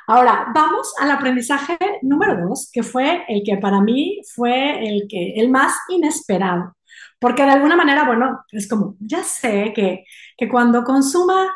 Ahora, 0.08 0.48
vamos 0.54 0.94
al 1.00 1.12
aprendizaje 1.12 1.78
número 2.02 2.36
dos, 2.48 2.70
que 2.74 2.84
fue 2.84 3.24
el 3.28 3.44
que 3.46 3.58
para 3.58 3.82
mí 3.82 4.22
fue 4.36 4.86
el, 4.86 5.08
que, 5.08 5.36
el 5.36 5.50
más 5.50 5.74
inesperado. 5.90 6.76
Porque 7.20 7.44
de 7.44 7.52
alguna 7.52 7.76
manera, 7.76 8.04
bueno, 8.04 8.44
es 8.52 8.68
como, 8.68 8.96
ya 9.00 9.24
sé 9.24 9.72
que, 9.76 10.06
que 10.38 10.50
cuando 10.50 10.84
consuma 10.84 11.54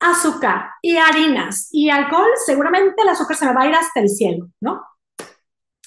azúcar 0.00 0.70
y 0.82 0.96
harinas 0.96 1.68
y 1.72 1.90
alcohol, 1.90 2.30
seguramente 2.44 3.02
el 3.02 3.08
azúcar 3.08 3.36
se 3.36 3.46
me 3.46 3.54
va 3.54 3.62
a 3.62 3.68
ir 3.68 3.74
hasta 3.74 4.00
el 4.00 4.08
cielo, 4.08 4.48
¿no? 4.60 4.82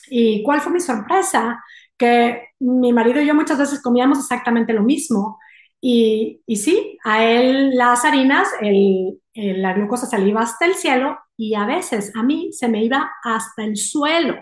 ¿Y 0.08 0.44
cuál 0.44 0.62
fue 0.62 0.72
mi 0.72 0.80
sorpresa? 0.80 1.64
Que 1.98 2.48
mi 2.60 2.94
marido 2.94 3.22
y 3.22 3.26
yo 3.28 3.36
muchas 3.36 3.58
veces 3.58 3.82
comíamos 3.82 4.20
exactamente 4.20 4.74
lo 4.74 4.84
mismo. 4.84 5.40
Y, 5.82 6.42
y 6.46 6.56
sí, 6.58 6.98
a 7.04 7.26
él 7.26 7.76
las 7.76 8.06
harinas, 8.06 8.48
el, 8.62 9.20
el, 9.34 9.62
la 9.62 9.74
glucosa 9.74 10.06
se 10.08 10.18
le 10.18 10.30
iba 10.30 10.42
hasta 10.42 10.66
el 10.66 10.76
cielo 10.76 11.18
y 11.38 11.56
a 11.56 11.66
veces 11.66 12.12
a 12.16 12.24
mí 12.24 12.54
se 12.54 12.68
me 12.70 12.84
iba 12.84 13.12
hasta 13.24 13.64
el 13.64 13.78
suelo. 13.78 14.36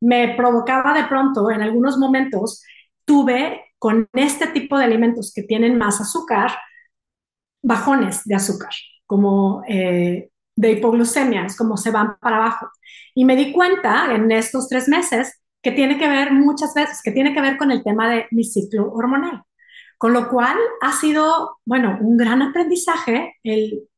Me 0.00 0.34
provocaba 0.36 0.92
de 0.94 1.04
pronto, 1.04 1.50
en 1.50 1.62
algunos 1.62 1.96
momentos, 1.98 2.62
tuve 3.04 3.64
con 3.78 4.08
este 4.12 4.46
tipo 4.48 4.78
de 4.78 4.84
alimentos 4.84 5.32
que 5.34 5.42
tienen 5.42 5.78
más 5.78 6.00
azúcar, 6.00 6.52
bajones 7.62 8.22
de 8.24 8.34
azúcar, 8.34 8.72
como 9.06 9.62
eh, 9.68 10.30
de 10.56 10.72
hipoglucemia, 10.72 11.46
es 11.46 11.56
como 11.56 11.76
se 11.76 11.90
van 11.90 12.16
para 12.18 12.36
abajo. 12.36 12.70
Y 13.14 13.24
me 13.24 13.36
di 13.36 13.52
cuenta 13.52 14.14
en 14.14 14.30
estos 14.32 14.68
tres 14.68 14.88
meses 14.88 15.40
que 15.64 15.72
tiene 15.72 15.98
que 15.98 16.08
ver 16.08 16.32
muchas 16.32 16.74
veces, 16.74 17.00
que 17.02 17.10
tiene 17.10 17.34
que 17.34 17.40
ver 17.40 17.56
con 17.56 17.70
el 17.70 17.82
tema 17.82 18.08
de 18.10 18.26
mi 18.30 18.44
ciclo 18.44 18.92
hormonal. 18.92 19.42
Con 19.98 20.12
lo 20.12 20.28
cual 20.28 20.58
ha 20.82 20.92
sido, 20.92 21.58
bueno, 21.64 21.98
un 22.00 22.18
gran 22.18 22.42
aprendizaje. 22.42 23.36
El, 23.42 23.88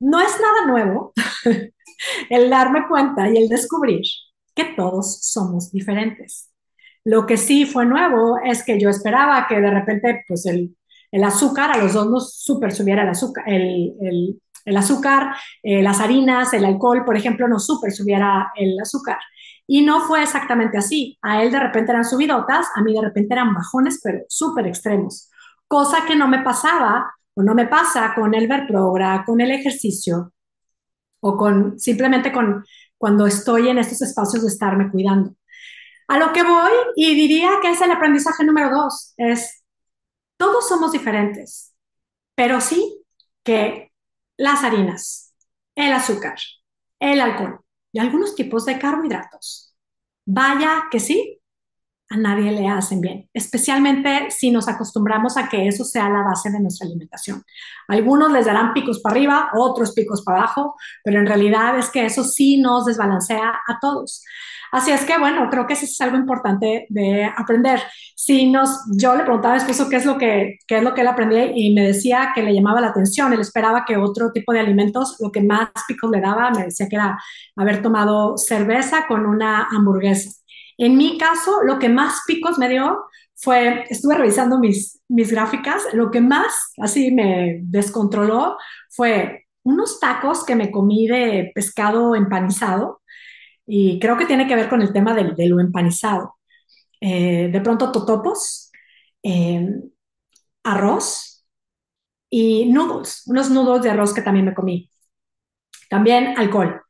no 0.00 0.20
es 0.20 0.36
nada 0.40 0.66
nuevo 0.66 1.12
el 2.30 2.50
darme 2.50 2.88
cuenta 2.88 3.28
y 3.30 3.36
el 3.36 3.48
descubrir 3.48 4.02
que 4.54 4.64
todos 4.76 5.20
somos 5.22 5.70
diferentes. 5.70 6.50
Lo 7.04 7.24
que 7.24 7.36
sí 7.36 7.64
fue 7.64 7.86
nuevo 7.86 8.38
es 8.44 8.64
que 8.64 8.80
yo 8.80 8.90
esperaba 8.90 9.46
que 9.48 9.60
de 9.60 9.70
repente, 9.70 10.24
pues 10.26 10.44
el, 10.46 10.76
el 11.12 11.24
azúcar, 11.24 11.70
a 11.70 11.78
los 11.78 11.92
dos 11.92 12.10
nos 12.10 12.34
super 12.36 12.72
subiera 12.72 13.02
el 13.02 13.10
azúcar, 13.10 13.44
el, 13.46 13.94
el, 14.00 14.42
el 14.64 14.76
azúcar, 14.76 15.36
eh, 15.62 15.82
las 15.82 16.00
harinas, 16.00 16.52
el 16.52 16.64
alcohol, 16.64 17.04
por 17.04 17.16
ejemplo, 17.16 17.46
nos 17.46 17.64
super 17.64 17.92
subiera 17.92 18.50
el 18.56 18.78
azúcar. 18.80 19.18
Y 19.70 19.82
no 19.82 20.00
fue 20.00 20.22
exactamente 20.22 20.78
así. 20.78 21.18
A 21.22 21.42
él 21.42 21.52
de 21.52 21.60
repente 21.60 21.92
eran 21.92 22.04
subidotas, 22.04 22.68
a 22.74 22.82
mí 22.82 22.94
de 22.94 23.02
repente 23.02 23.34
eran 23.34 23.54
bajones, 23.54 24.00
pero 24.02 24.20
súper 24.28 24.66
extremos. 24.66 25.30
Cosa 25.68 26.06
que 26.06 26.16
no 26.16 26.26
me 26.26 26.42
pasaba 26.42 27.12
o 27.34 27.42
no 27.42 27.54
me 27.54 27.66
pasa 27.66 28.14
con 28.14 28.34
el 28.34 28.48
Verprogra, 28.48 29.24
con 29.26 29.40
el 29.42 29.50
ejercicio 29.50 30.32
o 31.20 31.36
con 31.36 31.78
simplemente 31.78 32.32
con 32.32 32.64
cuando 32.96 33.26
estoy 33.26 33.68
en 33.68 33.78
estos 33.78 34.02
espacios 34.02 34.42
de 34.42 34.48
estarme 34.48 34.90
cuidando. 34.90 35.34
A 36.08 36.18
lo 36.18 36.32
que 36.32 36.42
voy 36.42 36.72
y 36.96 37.14
diría 37.14 37.50
que 37.60 37.70
es 37.70 37.80
el 37.82 37.90
aprendizaje 37.90 38.44
número 38.44 38.70
dos, 38.70 39.12
es 39.18 39.62
todos 40.38 40.66
somos 40.68 40.92
diferentes, 40.92 41.74
pero 42.34 42.60
sí 42.62 43.04
que 43.44 43.92
las 44.38 44.64
harinas, 44.64 45.34
el 45.74 45.92
azúcar, 45.92 46.38
el 47.00 47.20
alcohol 47.20 47.60
algunos 48.00 48.34
tipos 48.34 48.64
de 48.66 48.78
carbohidratos, 48.78 49.74
vaya 50.26 50.84
que 50.90 51.00
sí, 51.00 51.37
a 52.10 52.16
nadie 52.16 52.52
le 52.52 52.68
hacen 52.68 53.00
bien, 53.00 53.28
especialmente 53.34 54.30
si 54.30 54.50
nos 54.50 54.66
acostumbramos 54.68 55.36
a 55.36 55.48
que 55.48 55.68
eso 55.68 55.84
sea 55.84 56.08
la 56.08 56.22
base 56.22 56.50
de 56.50 56.60
nuestra 56.60 56.86
alimentación. 56.86 57.42
Algunos 57.86 58.32
les 58.32 58.46
darán 58.46 58.72
picos 58.72 59.00
para 59.00 59.14
arriba, 59.14 59.50
otros 59.54 59.92
picos 59.92 60.22
para 60.22 60.38
abajo, 60.38 60.74
pero 61.04 61.20
en 61.20 61.26
realidad 61.26 61.78
es 61.78 61.90
que 61.90 62.06
eso 62.06 62.24
sí 62.24 62.58
nos 62.58 62.86
desbalancea 62.86 63.60
a 63.66 63.78
todos. 63.80 64.24
Así 64.70 64.90
es 64.90 65.04
que, 65.04 65.18
bueno, 65.18 65.48
creo 65.50 65.66
que 65.66 65.72
eso 65.72 65.84
es 65.84 66.00
algo 66.00 66.16
importante 66.16 66.86
de 66.90 67.24
aprender. 67.24 67.80
Si 68.14 68.50
nos, 68.50 68.80
yo 68.96 69.14
le 69.16 69.24
preguntaba 69.24 69.54
a 69.54 69.56
esposo 69.56 69.88
qué 69.88 69.96
es 69.96 70.04
lo 70.04 70.18
que, 70.18 70.58
qué 70.66 70.78
es 70.78 70.82
lo 70.82 70.94
que 70.94 71.00
él 71.00 71.06
aprendía 71.06 71.50
y 71.54 71.72
me 71.74 71.86
decía 71.86 72.32
que 72.34 72.42
le 72.42 72.54
llamaba 72.54 72.80
la 72.80 72.88
atención. 72.88 73.32
Él 73.32 73.40
esperaba 73.40 73.84
que 73.86 73.96
otro 73.96 74.30
tipo 74.30 74.52
de 74.52 74.60
alimentos, 74.60 75.16
lo 75.20 75.32
que 75.32 75.42
más 75.42 75.70
picos 75.86 76.10
le 76.10 76.20
daba, 76.20 76.50
me 76.50 76.64
decía 76.64 76.86
que 76.88 76.96
era 76.96 77.18
haber 77.56 77.80
tomado 77.80 78.36
cerveza 78.36 79.06
con 79.06 79.24
una 79.26 79.68
hamburguesa. 79.70 80.30
En 80.78 80.96
mi 80.96 81.18
caso, 81.18 81.62
lo 81.64 81.78
que 81.78 81.88
más 81.88 82.22
picos 82.26 82.58
me 82.58 82.68
dio 82.68 83.04
fue, 83.34 83.84
estuve 83.90 84.14
revisando 84.16 84.58
mis, 84.58 85.00
mis 85.08 85.30
gráficas, 85.30 85.82
lo 85.92 86.10
que 86.10 86.20
más 86.20 86.72
así 86.80 87.10
me 87.10 87.60
descontroló 87.62 88.56
fue 88.90 89.46
unos 89.64 90.00
tacos 90.00 90.44
que 90.44 90.56
me 90.56 90.70
comí 90.70 91.06
de 91.06 91.52
pescado 91.54 92.14
empanizado 92.14 93.02
y 93.66 93.98
creo 94.00 94.16
que 94.16 94.26
tiene 94.26 94.46
que 94.48 94.56
ver 94.56 94.68
con 94.68 94.80
el 94.80 94.92
tema 94.92 95.14
de, 95.14 95.34
de 95.34 95.46
lo 95.46 95.60
empanizado. 95.60 96.36
Eh, 97.00 97.48
de 97.52 97.60
pronto 97.60 97.92
totopos, 97.92 98.72
eh, 99.22 99.68
arroz 100.64 101.46
y 102.30 102.66
noodles, 102.66 103.22
unos 103.26 103.50
noodles 103.50 103.82
de 103.82 103.90
arroz 103.90 104.14
que 104.14 104.22
también 104.22 104.46
me 104.46 104.54
comí. 104.54 104.90
También 105.88 106.34
alcohol. 106.38 106.82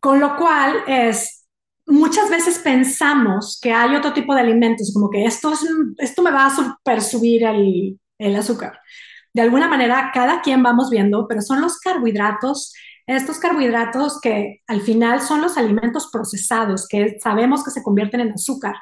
Con 0.00 0.20
lo 0.20 0.36
cual 0.36 0.76
es, 0.86 1.35
muchas 1.86 2.28
veces 2.30 2.58
pensamos 2.58 3.58
que 3.60 3.72
hay 3.72 3.94
otro 3.94 4.12
tipo 4.12 4.34
de 4.34 4.40
alimentos, 4.40 4.92
como 4.92 5.10
que 5.10 5.24
esto, 5.24 5.52
es, 5.52 5.66
esto 5.98 6.22
me 6.22 6.30
va 6.30 6.46
a 6.46 6.54
super 6.54 7.02
subir 7.02 7.44
el, 7.44 7.98
el 8.18 8.36
azúcar. 8.36 8.78
De 9.32 9.42
alguna 9.42 9.68
manera, 9.68 10.10
cada 10.12 10.40
quien 10.40 10.62
vamos 10.62 10.90
viendo, 10.90 11.26
pero 11.28 11.42
son 11.42 11.60
los 11.60 11.78
carbohidratos 11.78 12.72
estos 13.06 13.38
carbohidratos 13.38 14.20
que 14.20 14.62
al 14.66 14.80
final 14.80 15.20
son 15.20 15.40
los 15.40 15.56
alimentos 15.56 16.08
procesados, 16.12 16.88
que 16.88 17.18
sabemos 17.22 17.62
que 17.62 17.70
se 17.70 17.82
convierten 17.82 18.20
en 18.20 18.32
azúcar. 18.32 18.74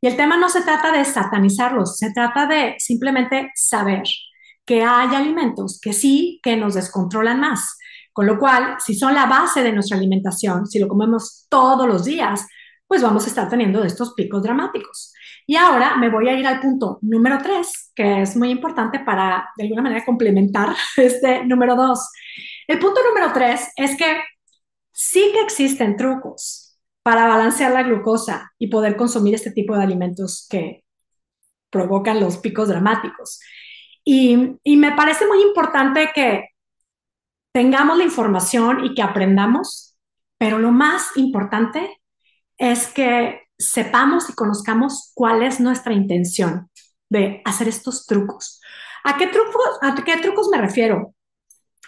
Y 0.00 0.06
el 0.06 0.16
tema 0.16 0.36
no 0.36 0.48
se 0.48 0.62
trata 0.62 0.92
de 0.92 1.04
satanizarlos, 1.04 1.98
se 1.98 2.10
trata 2.12 2.46
de 2.46 2.76
simplemente 2.78 3.50
saber 3.54 4.04
que 4.64 4.82
hay 4.82 5.14
alimentos 5.14 5.78
que 5.80 5.92
sí, 5.92 6.40
que 6.42 6.56
nos 6.56 6.74
descontrolan 6.74 7.40
más. 7.40 7.76
Con 8.16 8.26
lo 8.26 8.38
cual, 8.38 8.76
si 8.78 8.94
son 8.94 9.14
la 9.14 9.26
base 9.26 9.62
de 9.62 9.72
nuestra 9.72 9.98
alimentación, 9.98 10.66
si 10.66 10.78
lo 10.78 10.88
comemos 10.88 11.44
todos 11.50 11.86
los 11.86 12.06
días, 12.06 12.46
pues 12.86 13.02
vamos 13.02 13.26
a 13.26 13.28
estar 13.28 13.46
teniendo 13.46 13.84
estos 13.84 14.14
picos 14.14 14.42
dramáticos. 14.42 15.12
Y 15.46 15.54
ahora 15.56 15.96
me 15.98 16.08
voy 16.08 16.26
a 16.30 16.32
ir 16.32 16.46
al 16.46 16.58
punto 16.58 16.98
número 17.02 17.36
tres, 17.42 17.92
que 17.94 18.22
es 18.22 18.34
muy 18.34 18.48
importante 18.48 19.00
para, 19.00 19.50
de 19.58 19.64
alguna 19.64 19.82
manera, 19.82 20.02
complementar 20.02 20.74
este 20.96 21.44
número 21.44 21.76
dos. 21.76 22.08
El 22.66 22.78
punto 22.78 23.02
número 23.06 23.34
tres 23.34 23.68
es 23.76 23.98
que 23.98 24.16
sí 24.92 25.30
que 25.34 25.42
existen 25.42 25.94
trucos 25.98 26.78
para 27.02 27.26
balancear 27.26 27.70
la 27.72 27.82
glucosa 27.82 28.50
y 28.58 28.68
poder 28.68 28.96
consumir 28.96 29.34
este 29.34 29.50
tipo 29.50 29.76
de 29.76 29.82
alimentos 29.82 30.46
que 30.48 30.84
provocan 31.68 32.18
los 32.18 32.38
picos 32.38 32.68
dramáticos. 32.68 33.40
Y, 34.02 34.56
me 34.64 34.92
parece 34.92 35.26
muy 35.26 35.42
importante 35.42 36.12
que 36.14 36.48
tengamos 37.56 37.96
la 37.96 38.04
información 38.04 38.84
y 38.84 38.94
que 38.94 39.00
aprendamos, 39.00 39.96
pero 40.36 40.58
lo 40.58 40.72
más 40.72 41.16
importante 41.16 42.02
es 42.58 42.86
que 42.88 43.44
sepamos 43.58 44.28
y 44.28 44.34
conozcamos 44.34 45.12
cuál 45.14 45.42
es 45.42 45.58
nuestra 45.58 45.94
intención 45.94 46.68
de 47.08 47.40
hacer 47.46 47.66
estos 47.66 48.04
trucos. 48.04 48.60
¿A 49.04 49.16
qué 49.16 49.28
trucos, 49.28 49.78
a 49.80 49.94
qué 49.94 50.18
trucos 50.18 50.50
me 50.52 50.58
refiero? 50.58 51.14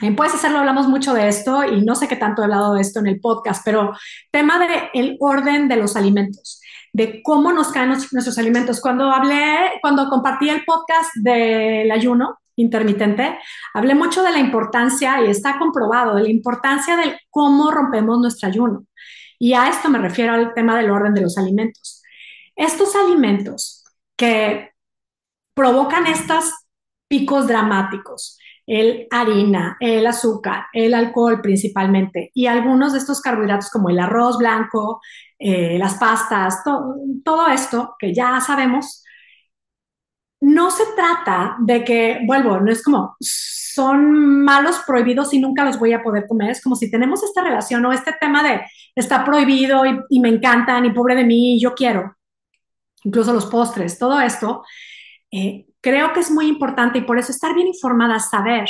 En 0.01 0.17
Puedes 0.17 0.35
hacerlo, 0.35 0.61
hablamos 0.61 0.89
mucho 0.89 1.13
de 1.13 1.29
esto 1.29 1.63
y 1.63 1.85
no 1.85 1.95
sé 1.95 2.09
qué 2.09 2.17
tanto 2.17 2.41
he 2.41 2.45
hablado 2.47 2.73
de 2.73 2.81
esto 2.81 3.01
en 3.01 3.09
el 3.09 3.21
podcast, 3.21 3.61
pero 3.63 3.93
tema 4.31 4.59
de 4.59 4.89
el 4.95 5.19
orden 5.21 5.69
de 5.69 5.77
los 5.77 5.97
alimentos, 5.97 6.63
de 6.95 7.23
cómo 7.23 7.53
nos 7.53 7.69
caen 7.69 7.91
nuestros 7.91 8.39
alimentos. 8.39 8.81
Cuando 8.81 9.11
hablé, 9.11 9.73
cuando 9.83 10.09
compartí 10.09 10.49
el 10.49 10.65
podcast 10.65 11.11
del 11.17 11.91
ayuno 11.91 12.39
intermitente, 12.59 13.39
hablé 13.73 13.95
mucho 13.95 14.23
de 14.23 14.33
la 14.33 14.39
importancia, 14.39 15.25
y 15.25 15.31
está 15.31 15.59
comprobado, 15.59 16.15
de 16.17 16.23
la 16.23 16.31
importancia 16.31 16.97
de 16.97 17.19
cómo 17.31 17.71
rompemos 17.71 18.19
nuestro 18.21 18.49
ayuno. 18.49 18.85
Y 19.39 19.55
a 19.55 19.69
esto 19.69 19.89
me 19.89 19.99
refiero 19.99 20.35
al 20.35 20.53
tema 20.55 20.77
del 20.77 20.91
orden 20.91 21.15
de 21.15 21.23
los 21.23 21.39
alimentos. 21.39 22.03
Estos 22.57 22.97
alimentos 22.97 23.85
que 24.17 24.73
provocan 25.55 26.07
estos 26.07 26.53
picos 27.09 27.47
dramáticos, 27.47 28.39
el 28.67 29.07
harina, 29.11 29.77
el 29.81 30.07
azúcar, 30.07 30.67
el 30.73 30.93
alcohol 30.93 31.41
principalmente, 31.41 32.31
y 32.35 32.47
algunos 32.47 32.93
de 32.93 32.99
estos 32.99 33.21
carbohidratos 33.21 33.71
como 33.71 33.89
el 33.89 33.99
arroz 33.99 34.39
blanco, 34.39 35.01
eh, 35.39 35.79
las 35.79 35.95
pastas, 35.95 36.63
todo 37.25 37.47
esto 37.49 37.95
que 37.99 38.13
ya 38.13 38.41
sabemos, 38.41 39.05
no 40.41 40.71
se 40.71 40.85
trata 40.95 41.57
de 41.61 41.85
que, 41.85 42.21
vuelvo, 42.27 42.61
no 42.61 42.71
es 42.71 42.83
como 42.83 43.17
son 43.79 44.43
malos, 44.43 44.81
prohibidos 44.85 45.33
y 45.33 45.39
nunca 45.39 45.65
los 45.65 45.79
voy 45.79 45.93
a 45.93 46.03
poder 46.03 46.27
comer. 46.27 46.51
Es 46.51 46.61
como 46.61 46.75
si 46.75 46.91
tenemos 46.91 47.23
esta 47.23 47.43
relación 47.43 47.85
o 47.87 47.93
este 47.93 48.13
tema 48.21 48.43
de 48.43 48.63
está 48.97 49.25
prohibido 49.25 49.85
y, 49.87 50.19
me 50.19 50.29
encantan 50.29 50.85
y 50.85 50.91
pobre 50.91 51.15
de 51.15 51.25
mí, 51.25 51.61
yo 51.61 51.75
quiero. 51.75 52.17
Incluso 53.05 53.33
los 53.33 53.47
postres, 53.47 53.97
todo 53.97 54.21
esto. 54.21 54.65
Eh, 55.31 55.67
creo 55.81 56.13
que 56.13 56.21
es 56.21 56.31
muy 56.33 56.49
importante 56.49 56.99
y 56.99 57.03
por 57.03 57.19
eso 57.19 57.31
estar 57.31 57.55
bien 57.55 57.69
informada, 57.69 58.19
saber 58.19 58.69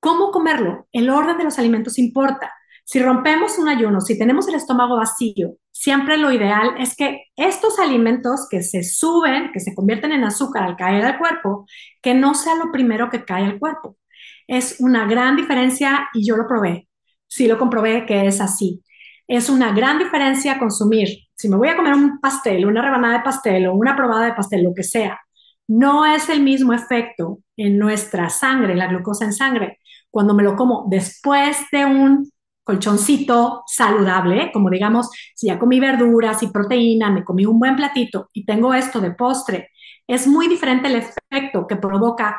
cómo 0.00 0.30
comerlo. 0.30 0.88
El 0.92 1.10
orden 1.10 1.36
de 1.36 1.44
los 1.44 1.58
alimentos 1.58 1.98
importa. 1.98 2.50
Si 2.90 3.02
rompemos 3.02 3.58
un 3.58 3.68
ayuno, 3.68 4.00
si 4.00 4.16
tenemos 4.16 4.48
el 4.48 4.54
estómago 4.54 4.96
vacío, 4.96 5.56
siempre 5.70 6.16
lo 6.16 6.32
ideal 6.32 6.70
es 6.78 6.96
que 6.96 7.24
estos 7.36 7.78
alimentos 7.78 8.46
que 8.48 8.62
se 8.62 8.82
suben, 8.82 9.52
que 9.52 9.60
se 9.60 9.74
convierten 9.74 10.10
en 10.12 10.24
azúcar 10.24 10.62
al 10.62 10.74
caer 10.74 11.04
al 11.04 11.18
cuerpo, 11.18 11.66
que 12.00 12.14
no 12.14 12.32
sea 12.32 12.54
lo 12.54 12.72
primero 12.72 13.10
que 13.10 13.26
cae 13.26 13.44
al 13.44 13.58
cuerpo. 13.58 13.98
Es 14.46 14.76
una 14.80 15.06
gran 15.06 15.36
diferencia 15.36 16.08
y 16.14 16.26
yo 16.26 16.38
lo 16.38 16.48
probé. 16.48 16.88
Sí 17.26 17.46
lo 17.46 17.58
comprobé 17.58 18.06
que 18.06 18.26
es 18.26 18.40
así. 18.40 18.82
Es 19.26 19.50
una 19.50 19.72
gran 19.72 19.98
diferencia 19.98 20.58
consumir. 20.58 21.10
Si 21.34 21.50
me 21.50 21.58
voy 21.58 21.68
a 21.68 21.76
comer 21.76 21.92
un 21.92 22.20
pastel, 22.20 22.64
una 22.64 22.80
rebanada 22.80 23.18
de 23.18 23.24
pastel 23.24 23.66
o 23.66 23.74
una 23.74 23.94
probada 23.96 24.24
de 24.24 24.32
pastel, 24.32 24.64
lo 24.64 24.72
que 24.72 24.82
sea, 24.82 25.20
no 25.66 26.06
es 26.06 26.30
el 26.30 26.42
mismo 26.42 26.72
efecto 26.72 27.40
en 27.54 27.76
nuestra 27.78 28.30
sangre, 28.30 28.72
en 28.72 28.78
la 28.78 28.86
glucosa 28.86 29.26
en 29.26 29.34
sangre, 29.34 29.78
cuando 30.10 30.32
me 30.32 30.42
lo 30.42 30.56
como 30.56 30.86
después 30.88 31.58
de 31.70 31.84
un 31.84 32.30
colchoncito 32.68 33.62
saludable, 33.66 34.50
como 34.52 34.68
digamos, 34.68 35.08
si 35.34 35.46
ya 35.46 35.58
comí 35.58 35.80
verduras 35.80 36.42
y 36.42 36.48
proteína, 36.48 37.10
me 37.10 37.24
comí 37.24 37.46
un 37.46 37.58
buen 37.58 37.76
platito 37.76 38.28
y 38.34 38.44
tengo 38.44 38.74
esto 38.74 39.00
de 39.00 39.12
postre, 39.12 39.70
es 40.06 40.26
muy 40.26 40.48
diferente 40.48 40.88
el 40.88 40.96
efecto 40.96 41.66
que 41.66 41.76
provoca 41.76 42.36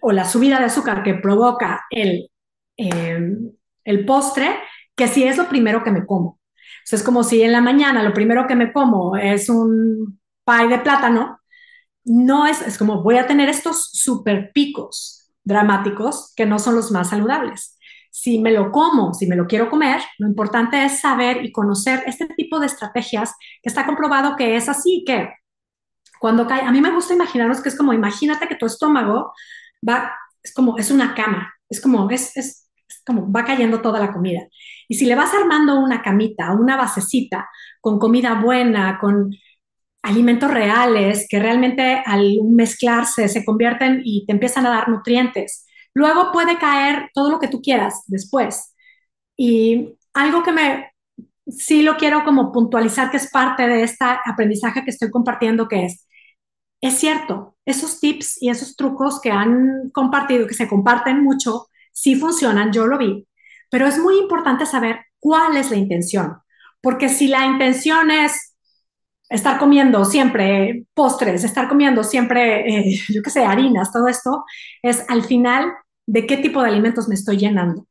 o 0.00 0.10
la 0.10 0.24
subida 0.24 0.58
de 0.58 0.64
azúcar 0.64 1.04
que 1.04 1.14
provoca 1.14 1.84
el, 1.90 2.28
eh, 2.76 3.20
el 3.84 4.04
postre 4.04 4.58
que 4.96 5.06
si 5.06 5.22
es 5.22 5.36
lo 5.36 5.48
primero 5.48 5.84
que 5.84 5.92
me 5.92 6.06
como. 6.06 6.40
es 6.90 7.02
como 7.04 7.22
si 7.22 7.40
en 7.42 7.52
la 7.52 7.60
mañana 7.60 8.02
lo 8.02 8.12
primero 8.12 8.48
que 8.48 8.56
me 8.56 8.72
como 8.72 9.16
es 9.16 9.48
un 9.48 10.18
pie 10.44 10.66
de 10.66 10.80
plátano, 10.80 11.38
no 12.04 12.46
es, 12.46 12.62
es 12.62 12.78
como 12.78 13.04
voy 13.04 13.18
a 13.18 13.28
tener 13.28 13.48
estos 13.48 13.90
super 13.92 14.50
picos 14.52 15.30
dramáticos 15.44 16.32
que 16.34 16.46
no 16.46 16.58
son 16.58 16.74
los 16.74 16.90
más 16.90 17.10
saludables. 17.10 17.78
Si 18.12 18.38
me 18.40 18.52
lo 18.52 18.70
como, 18.70 19.14
si 19.14 19.26
me 19.26 19.36
lo 19.36 19.46
quiero 19.46 19.70
comer, 19.70 20.02
lo 20.18 20.28
importante 20.28 20.84
es 20.84 21.00
saber 21.00 21.44
y 21.44 21.50
conocer 21.50 22.04
este 22.06 22.26
tipo 22.28 22.60
de 22.60 22.66
estrategias 22.66 23.34
que 23.62 23.70
está 23.70 23.86
comprobado 23.86 24.36
que 24.36 24.54
es 24.54 24.68
así, 24.68 25.02
que 25.06 25.30
cuando 26.20 26.46
cae, 26.46 26.62
a 26.62 26.70
mí 26.70 26.80
me 26.80 26.92
gusta 26.92 27.14
imaginarnos 27.14 27.62
que 27.62 27.70
es 27.70 27.76
como, 27.76 27.92
imagínate 27.92 28.46
que 28.46 28.56
tu 28.56 28.66
estómago 28.66 29.32
va, 29.88 30.12
es 30.42 30.52
como, 30.54 30.76
es 30.78 30.90
una 30.90 31.14
cama, 31.14 31.52
es 31.68 31.80
como, 31.80 32.08
es, 32.10 32.36
es, 32.36 32.70
como, 33.06 33.32
va 33.32 33.44
cayendo 33.44 33.80
toda 33.80 33.98
la 33.98 34.12
comida. 34.12 34.42
Y 34.88 34.96
si 34.96 35.06
le 35.06 35.14
vas 35.14 35.34
armando 35.34 35.80
una 35.80 36.02
camita, 36.02 36.52
una 36.52 36.76
basecita, 36.76 37.48
con 37.80 37.98
comida 37.98 38.34
buena, 38.40 38.98
con 39.00 39.30
alimentos 40.02 40.50
reales 40.50 41.26
que 41.28 41.38
realmente 41.38 42.02
al 42.04 42.38
mezclarse 42.44 43.28
se 43.28 43.44
convierten 43.44 44.02
y 44.04 44.26
te 44.26 44.32
empiezan 44.32 44.66
a 44.66 44.70
dar 44.70 44.88
nutrientes. 44.88 45.66
Luego 45.94 46.32
puede 46.32 46.58
caer 46.58 47.10
todo 47.14 47.30
lo 47.30 47.38
que 47.38 47.48
tú 47.48 47.60
quieras 47.60 48.02
después. 48.06 48.74
Y 49.36 49.96
algo 50.14 50.42
que 50.42 50.52
me 50.52 50.92
sí 51.48 51.82
lo 51.82 51.96
quiero 51.96 52.24
como 52.24 52.52
puntualizar 52.52 53.10
que 53.10 53.16
es 53.16 53.30
parte 53.30 53.66
de 53.66 53.82
este 53.82 54.04
aprendizaje 54.24 54.84
que 54.84 54.90
estoy 54.90 55.10
compartiendo, 55.10 55.68
que 55.68 55.86
es, 55.86 56.08
es 56.80 56.98
cierto, 56.98 57.56
esos 57.64 58.00
tips 58.00 58.42
y 58.42 58.50
esos 58.50 58.76
trucos 58.76 59.20
que 59.20 59.30
han 59.30 59.90
compartido, 59.92 60.46
que 60.46 60.54
se 60.54 60.68
comparten 60.68 61.22
mucho, 61.22 61.68
sí 61.92 62.16
funcionan, 62.16 62.72
yo 62.72 62.86
lo 62.86 62.98
vi, 62.98 63.26
pero 63.70 63.86
es 63.86 63.98
muy 63.98 64.18
importante 64.18 64.66
saber 64.66 65.00
cuál 65.20 65.56
es 65.56 65.70
la 65.70 65.76
intención, 65.76 66.38
porque 66.80 67.08
si 67.08 67.28
la 67.28 67.46
intención 67.46 68.10
es 68.10 68.56
estar 69.28 69.58
comiendo 69.58 70.04
siempre 70.04 70.86
postres, 70.94 71.44
estar 71.44 71.68
comiendo 71.68 72.04
siempre, 72.04 72.92
eh, 72.92 73.00
yo 73.08 73.22
qué 73.22 73.30
sé, 73.30 73.44
harinas, 73.44 73.92
todo 73.92 74.08
esto, 74.08 74.44
es 74.82 75.04
al 75.08 75.24
final 75.24 75.72
de 76.06 76.26
qué 76.26 76.36
tipo 76.38 76.62
de 76.62 76.68
alimentos 76.68 77.08
me 77.08 77.14
estoy 77.14 77.38
llenando. 77.38 77.86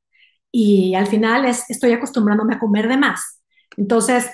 Y 0.51 0.95
al 0.95 1.07
final 1.07 1.45
es, 1.45 1.69
estoy 1.69 1.93
acostumbrándome 1.93 2.55
a 2.55 2.59
comer 2.59 2.87
de 2.87 2.97
más. 2.97 3.41
Entonces, 3.77 4.29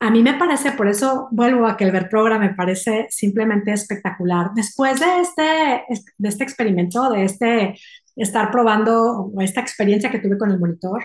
a 0.00 0.10
mí 0.10 0.22
me 0.22 0.34
parece, 0.34 0.72
por 0.72 0.88
eso 0.88 1.28
vuelvo 1.30 1.66
a 1.66 1.76
que 1.76 1.84
el 1.84 1.92
Ver 1.92 2.08
Program 2.08 2.40
me 2.40 2.54
parece 2.54 3.06
simplemente 3.10 3.72
espectacular. 3.72 4.50
Después 4.54 4.98
de 4.98 5.20
este, 5.20 5.84
de 6.18 6.28
este 6.28 6.44
experimento, 6.44 7.10
de 7.10 7.24
este 7.24 7.78
estar 8.16 8.50
probando 8.50 9.30
o 9.34 9.40
esta 9.42 9.60
experiencia 9.60 10.10
que 10.10 10.18
tuve 10.18 10.38
con 10.38 10.50
el 10.50 10.58
monitor, 10.58 11.04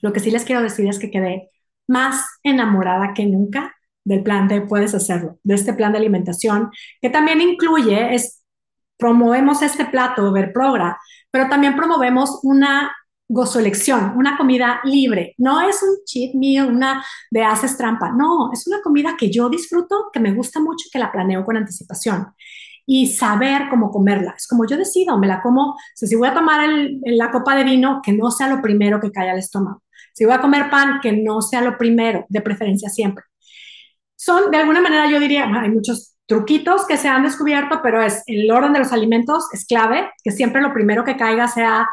lo 0.00 0.12
que 0.12 0.20
sí 0.20 0.30
les 0.30 0.44
quiero 0.44 0.62
decir 0.62 0.86
es 0.88 0.98
que 0.98 1.10
quedé 1.10 1.50
más 1.86 2.26
enamorada 2.42 3.14
que 3.14 3.26
nunca 3.26 3.74
del 4.04 4.22
plan 4.22 4.48
de 4.48 4.62
Puedes 4.62 4.94
Hacerlo, 4.94 5.38
de 5.42 5.54
este 5.54 5.72
plan 5.74 5.92
de 5.92 5.98
alimentación, 5.98 6.70
que 7.00 7.10
también 7.10 7.40
incluye, 7.40 8.14
es, 8.14 8.37
promovemos 8.98 9.62
este 9.62 9.86
plato, 9.86 10.32
Verprogra, 10.32 10.98
pero 11.30 11.48
también 11.48 11.76
promovemos 11.76 12.40
una 12.42 12.92
gozolección, 13.28 14.14
una 14.16 14.36
comida 14.36 14.80
libre. 14.84 15.34
No 15.38 15.60
es 15.60 15.82
un 15.82 16.04
cheat 16.04 16.34
meal, 16.34 16.74
una 16.74 17.04
de 17.30 17.44
haces 17.44 17.76
trampa. 17.76 18.10
No, 18.10 18.50
es 18.52 18.66
una 18.66 18.80
comida 18.82 19.16
que 19.18 19.30
yo 19.30 19.48
disfruto, 19.48 20.10
que 20.12 20.20
me 20.20 20.32
gusta 20.32 20.60
mucho 20.60 20.88
que 20.92 20.98
la 20.98 21.12
planeo 21.12 21.44
con 21.44 21.56
anticipación. 21.56 22.28
Y 22.86 23.06
saber 23.08 23.68
cómo 23.68 23.90
comerla. 23.90 24.34
Es 24.36 24.46
como 24.46 24.66
yo 24.66 24.76
decido, 24.78 25.18
me 25.18 25.26
la 25.26 25.42
como. 25.42 25.76
si 25.94 26.16
voy 26.16 26.28
a 26.28 26.34
tomar 26.34 26.68
la 27.04 27.30
copa 27.30 27.54
de 27.54 27.64
vino, 27.64 28.00
que 28.02 28.12
no 28.12 28.30
sea 28.30 28.48
lo 28.48 28.62
primero 28.62 28.98
que 29.00 29.12
cae 29.12 29.30
al 29.30 29.38
estómago. 29.38 29.82
Si 30.14 30.24
voy 30.24 30.34
a 30.34 30.40
comer 30.40 30.70
pan, 30.70 31.00
que 31.02 31.12
no 31.12 31.42
sea 31.42 31.60
lo 31.60 31.76
primero, 31.76 32.24
de 32.28 32.40
preferencia 32.40 32.88
siempre 32.88 33.24
son, 34.18 34.50
de 34.50 34.56
alguna 34.58 34.80
manera, 34.80 35.08
yo 35.10 35.20
diría, 35.20 35.44
hay 35.44 35.70
muchos 35.70 36.16
truquitos 36.28 36.86
que 36.86 36.98
se 36.98 37.08
han 37.08 37.24
descubierto, 37.24 37.80
pero 37.82 38.02
es 38.02 38.22
el 38.26 38.50
orden 38.52 38.74
de 38.74 38.80
los 38.80 38.92
alimentos 38.92 39.48
es 39.52 39.66
clave, 39.66 40.10
que 40.22 40.30
siempre 40.30 40.60
lo 40.62 40.74
primero 40.74 41.02
que 41.02 41.16
caiga 41.16 41.48
sea 41.48 41.88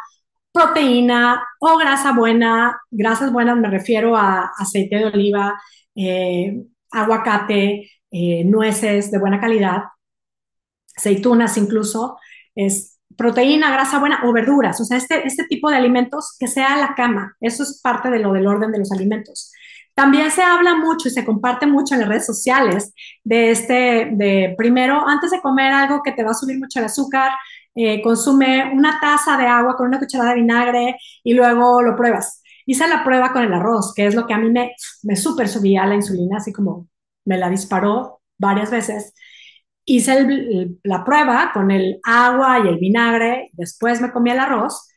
proteína 0.52 1.42
o 1.60 1.78
grasa 1.78 2.12
buena. 2.12 2.78
Grasas 2.92 3.32
buenas 3.32 3.58
me 3.58 3.70
refiero 3.70 4.16
a 4.16 4.52
aceite 4.58 4.98
de 4.98 5.06
oliva, 5.06 5.60
eh, 5.96 6.64
aguacate, 6.92 7.90
eh, 8.12 8.44
nueces 8.46 9.10
de 9.10 9.20
buena 9.20 9.40
calidad, 9.40 9.84
aceitunas 10.96 11.58
incluso, 11.58 12.18
es 12.56 13.00
proteína, 13.18 13.72
grasa 13.72 14.00
buena 14.00 14.22
o 14.26 14.34
verduras, 14.34 14.80
o 14.82 14.86
sea, 14.86 14.98
este, 14.98 15.26
este 15.26 15.46
tipo 15.46 15.70
de 15.70 15.78
alimentos 15.78 16.36
que 16.40 16.48
sea 16.48 16.78
la 16.78 16.94
cama, 16.96 17.36
eso 17.40 17.64
es 17.64 17.80
parte 17.82 18.10
de 18.10 18.20
lo 18.20 18.34
del 18.34 18.48
orden 18.48 18.72
de 18.72 18.80
los 18.80 18.92
alimentos. 18.92 19.52
También 19.96 20.30
se 20.32 20.44
habla 20.44 20.76
mucho 20.76 21.08
y 21.08 21.12
se 21.12 21.26
comparte 21.26 21.66
mucho 21.68 21.96
en 21.96 22.02
las 22.02 22.10
redes 22.10 22.26
sociales 22.26 22.94
de 23.24 23.52
este, 23.52 24.10
de 24.14 24.54
primero, 24.58 25.08
antes 25.08 25.32
de 25.32 25.42
comer 25.42 25.72
algo 25.74 26.02
que 26.04 26.12
te 26.12 26.24
va 26.24 26.32
a 26.32 26.34
subir 26.34 26.60
mucho 26.60 26.80
el 26.80 26.86
azúcar, 26.86 27.32
eh, 27.76 28.02
consume 28.02 28.72
una 28.74 29.00
taza 29.00 29.38
de 29.38 29.48
agua 29.48 29.76
con 29.78 29.88
una 29.88 30.00
cucharada 30.00 30.32
de 30.32 30.42
vinagre 30.42 30.98
y 31.24 31.34
luego 31.34 31.82
lo 31.82 31.96
pruebas. 31.96 32.42
Hice 32.66 32.88
la 32.88 33.04
prueba 33.06 33.32
con 33.32 33.44
el 33.44 33.54
arroz, 33.54 33.94
que 33.96 34.06
es 34.08 34.16
lo 34.16 34.28
que 34.28 34.34
a 34.34 34.38
mí 34.38 34.50
me, 34.50 34.74
me 35.04 35.16
súper 35.16 35.48
subía 35.48 35.86
la 35.86 35.96
insulina, 35.96 36.38
así 36.38 36.52
como 36.54 36.88
me 37.26 37.38
la 37.38 37.50
disparó 37.50 38.22
varias 38.38 38.72
veces. 38.72 39.14
Hice 39.86 40.28
la 40.84 41.04
prueba 41.06 41.52
con 41.54 41.70
el 41.72 42.00
agua 42.04 42.60
y 42.64 42.68
el 42.70 42.80
vinagre, 42.80 43.50
después 43.54 44.02
me 44.02 44.12
comí 44.12 44.32
el 44.32 44.40
arroz 44.40 44.88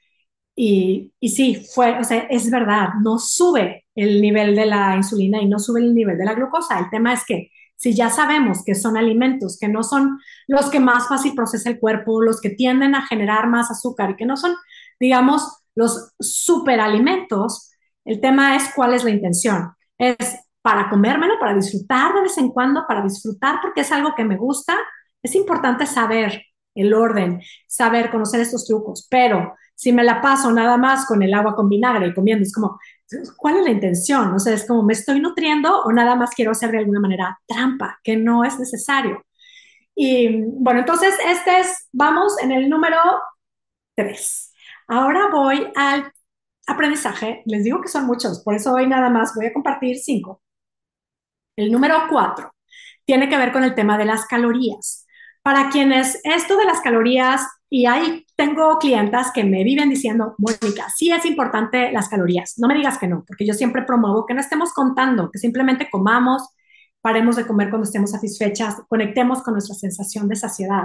y, 0.56 1.12
y 1.20 1.28
sí, 1.30 1.66
fue, 1.74 1.98
o 2.00 2.04
sea, 2.04 2.20
es 2.30 2.50
verdad, 2.50 2.88
no 3.02 3.18
sube 3.18 3.86
el 3.98 4.22
nivel 4.22 4.54
de 4.54 4.66
la 4.66 4.94
insulina 4.94 5.42
y 5.42 5.48
no 5.48 5.58
sube 5.58 5.80
el 5.80 5.92
nivel 5.92 6.16
de 6.16 6.24
la 6.24 6.34
glucosa. 6.34 6.78
El 6.78 6.88
tema 6.88 7.12
es 7.12 7.24
que 7.26 7.50
si 7.74 7.94
ya 7.94 8.10
sabemos 8.10 8.62
que 8.64 8.76
son 8.76 8.96
alimentos 8.96 9.58
que 9.60 9.68
no 9.68 9.82
son 9.82 10.20
los 10.46 10.70
que 10.70 10.78
más 10.78 11.08
fácil 11.08 11.34
procesa 11.34 11.68
el 11.70 11.80
cuerpo, 11.80 12.22
los 12.22 12.40
que 12.40 12.50
tienden 12.50 12.94
a 12.94 13.06
generar 13.06 13.48
más 13.48 13.70
azúcar 13.72 14.10
y 14.10 14.16
que 14.16 14.24
no 14.24 14.36
son, 14.36 14.54
digamos, 15.00 15.64
los 15.74 16.12
superalimentos, 16.20 17.72
el 18.04 18.20
tema 18.20 18.54
es 18.54 18.70
cuál 18.74 18.94
es 18.94 19.02
la 19.02 19.10
intención. 19.10 19.72
Es 19.98 20.36
para 20.62 20.88
comérmelo, 20.90 21.34
para 21.40 21.54
disfrutar 21.54 22.14
de 22.14 22.22
vez 22.22 22.38
en 22.38 22.50
cuando, 22.50 22.84
para 22.86 23.02
disfrutar 23.02 23.58
porque 23.60 23.80
es 23.80 23.90
algo 23.90 24.14
que 24.16 24.24
me 24.24 24.36
gusta. 24.36 24.76
Es 25.22 25.34
importante 25.34 25.86
saber 25.86 26.44
el 26.76 26.94
orden, 26.94 27.40
saber 27.66 28.10
conocer 28.10 28.40
estos 28.40 28.64
trucos, 28.64 29.08
pero 29.10 29.54
si 29.74 29.92
me 29.92 30.04
la 30.04 30.20
paso 30.20 30.52
nada 30.52 30.76
más 30.76 31.06
con 31.06 31.22
el 31.22 31.34
agua 31.34 31.56
con 31.56 31.68
vinagre 31.68 32.08
y 32.08 32.14
comiendo, 32.14 32.42
es 32.44 32.52
como, 32.52 32.78
¿cuál 33.36 33.58
es 33.58 33.64
la 33.64 33.70
intención? 33.70 34.32
O 34.34 34.38
sea, 34.38 34.54
es 34.54 34.66
como, 34.66 34.82
¿me 34.82 34.92
estoy 34.92 35.20
nutriendo 35.20 35.82
o 35.82 35.92
nada 35.92 36.14
más 36.16 36.30
quiero 36.30 36.52
hacer 36.52 36.70
de 36.70 36.78
alguna 36.78 37.00
manera 37.00 37.38
trampa, 37.46 37.98
que 38.02 38.16
no 38.16 38.44
es 38.44 38.58
necesario? 38.58 39.24
Y 39.94 40.42
bueno, 40.44 40.80
entonces 40.80 41.14
este 41.26 41.60
es, 41.60 41.88
vamos 41.92 42.40
en 42.42 42.52
el 42.52 42.68
número 42.68 42.98
3. 43.96 44.52
Ahora 44.88 45.28
voy 45.30 45.70
al 45.74 46.12
aprendizaje. 46.66 47.42
Les 47.46 47.64
digo 47.64 47.80
que 47.80 47.88
son 47.88 48.06
muchos, 48.06 48.42
por 48.44 48.54
eso 48.54 48.72
hoy 48.74 48.86
nada 48.86 49.10
más 49.10 49.34
voy 49.34 49.46
a 49.46 49.52
compartir 49.52 49.98
cinco. 49.98 50.42
El 51.56 51.72
número 51.72 51.96
4 52.08 52.54
tiene 53.04 53.28
que 53.28 53.36
ver 53.38 53.52
con 53.52 53.64
el 53.64 53.74
tema 53.74 53.98
de 53.98 54.04
las 54.04 54.26
calorías. 54.26 55.06
Para 55.42 55.70
quienes 55.70 56.20
esto 56.24 56.56
de 56.56 56.64
las 56.66 56.80
calorías 56.80 57.46
y 57.70 57.86
ahí 57.86 58.26
tengo 58.34 58.78
clientas 58.78 59.30
que 59.32 59.44
me 59.44 59.62
viven 59.62 59.90
diciendo, 59.90 60.34
Mónica, 60.38 60.88
sí 60.96 61.10
es 61.10 61.26
importante 61.26 61.92
las 61.92 62.08
calorías. 62.08 62.54
No 62.58 62.66
me 62.66 62.74
digas 62.74 62.98
que 62.98 63.08
no, 63.08 63.24
porque 63.26 63.46
yo 63.46 63.52
siempre 63.52 63.82
promuevo 63.82 64.24
que 64.24 64.34
no 64.34 64.40
estemos 64.40 64.72
contando, 64.72 65.30
que 65.30 65.38
simplemente 65.38 65.88
comamos, 65.90 66.48
paremos 67.02 67.36
de 67.36 67.46
comer 67.46 67.68
cuando 67.68 67.86
estemos 67.86 68.10
satisfechas, 68.10 68.76
conectemos 68.88 69.42
con 69.42 69.52
nuestra 69.52 69.74
sensación 69.74 70.28
de 70.28 70.36
saciedad. 70.36 70.84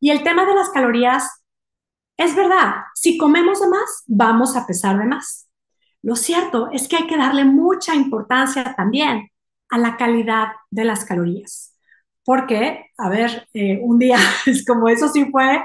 Y 0.00 0.10
el 0.10 0.22
tema 0.22 0.46
de 0.46 0.54
las 0.54 0.70
calorías, 0.70 1.44
es 2.16 2.34
verdad, 2.34 2.76
si 2.94 3.18
comemos 3.18 3.60
de 3.60 3.68
más, 3.68 4.04
vamos 4.06 4.56
a 4.56 4.66
pesar 4.66 4.98
de 4.98 5.04
más. 5.04 5.48
Lo 6.02 6.16
cierto 6.16 6.70
es 6.72 6.88
que 6.88 6.96
hay 6.96 7.06
que 7.06 7.18
darle 7.18 7.44
mucha 7.44 7.94
importancia 7.94 8.74
también 8.74 9.28
a 9.68 9.76
la 9.76 9.98
calidad 9.98 10.48
de 10.70 10.84
las 10.84 11.04
calorías. 11.04 11.74
Porque, 12.24 12.86
a 12.96 13.08
ver, 13.10 13.48
eh, 13.52 13.80
un 13.82 13.98
día 13.98 14.18
es 14.46 14.64
como 14.64 14.88
eso 14.88 15.08
sí 15.08 15.26
fue 15.30 15.62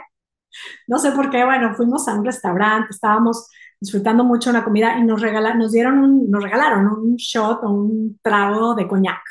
no 0.87 0.99
sé 0.99 1.11
por 1.11 1.29
qué, 1.29 1.43
bueno, 1.45 1.73
fuimos 1.75 2.07
a 2.07 2.15
un 2.15 2.25
restaurante, 2.25 2.89
estábamos 2.91 3.47
disfrutando 3.79 4.23
mucho 4.23 4.49
una 4.49 4.63
comida 4.63 4.97
y 4.97 5.03
nos, 5.03 5.21
regalaron, 5.21 5.59
nos 5.59 5.71
dieron 5.71 5.99
un, 5.99 6.29
nos 6.29 6.43
regalaron 6.43 6.87
un 6.87 7.15
shot 7.15 7.63
o 7.63 7.69
un 7.71 8.19
trago 8.21 8.75
de 8.75 8.87
coñac. 8.87 9.21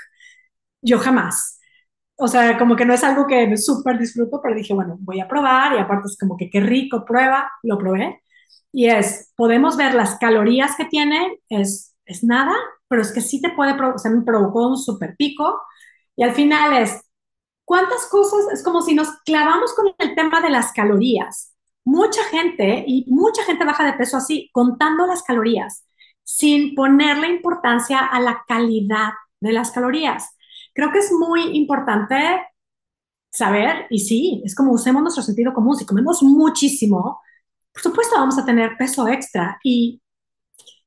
Yo 0.83 0.99
jamás. 0.99 1.59
O 2.17 2.29
sea, 2.29 2.59
como 2.59 2.77
que 2.77 2.85
no 2.85 2.95
es 2.95 3.05
algo 3.05 3.27
que 3.27 3.57
súper 3.57 3.99
disfruto, 3.99 4.41
pero 4.43 4.55
dije, 4.55 4.75
bueno, 4.75 4.97
voy 5.01 5.21
a 5.21 5.29
probar 5.29 5.75
y 5.75 5.79
aparte 5.79 6.07
es 6.07 6.19
como 6.19 6.37
que 6.37 6.51
qué 6.51 6.61
rico, 6.61 7.05
prueba, 7.05 7.51
lo 7.63 7.79
probé. 7.79 8.23
Y 8.73 8.87
es, 8.89 9.33
podemos 9.37 9.77
ver 9.77 9.95
las 9.95 10.17
calorías 10.19 10.77
que 10.77 10.85
tiene, 10.87 11.39
es, 11.49 11.97
es 12.05 12.25
nada, 12.25 12.55
pero 12.89 13.03
es 13.03 13.13
que 13.13 13.21
sí 13.23 13.41
te 13.41 13.51
puede, 13.51 13.73
o 13.73 14.11
me 14.11 14.23
provocó 14.23 14.69
un 14.69 14.77
súper 14.79 15.17
pico. 15.17 15.61
Y 16.17 16.23
al 16.25 16.33
final 16.35 16.77
es, 16.83 17.01
¿Cuántas 17.71 18.09
cosas? 18.09 18.53
Es 18.53 18.65
como 18.65 18.83
si 18.83 18.97
nos 18.97 19.21
clavamos 19.25 19.73
con 19.75 19.87
el 19.97 20.17
tema 20.17 20.41
de 20.41 20.51
las 20.51 20.73
calorías. 20.73 21.55
Mucha 21.85 22.25
gente, 22.25 22.83
y 22.85 23.05
mucha 23.07 23.45
gente 23.45 23.65
baja 23.65 23.85
de 23.85 23.93
peso 23.93 24.17
así, 24.17 24.51
contando 24.53 25.07
las 25.07 25.23
calorías. 25.23 25.85
sin 26.25 26.75
ponerle 26.75 27.29
importancia 27.29 28.01
a 28.07 28.19
la 28.19 28.43
calidad 28.49 29.13
de 29.41 29.53
las 29.53 29.71
calorías. 29.71 30.37
Creo 30.75 30.91
que 30.91 30.99
es 30.99 31.13
muy 31.13 31.57
importante 31.57 32.17
saber, 33.31 33.87
y 33.89 34.01
sí, 34.01 34.43
es 34.45 34.57
como 34.57 34.73
usemos 34.73 35.03
nuestro 35.03 35.23
sentido 35.23 35.55
común, 35.55 35.77
si 35.77 35.87
comemos 35.87 36.25
muchísimo, 36.25 37.21
por 37.73 37.83
supuesto 37.83 38.17
vamos 38.17 38.37
a 38.37 38.45
tener 38.45 38.77
peso 38.77 39.07
extra 39.07 39.61
y 39.63 40.03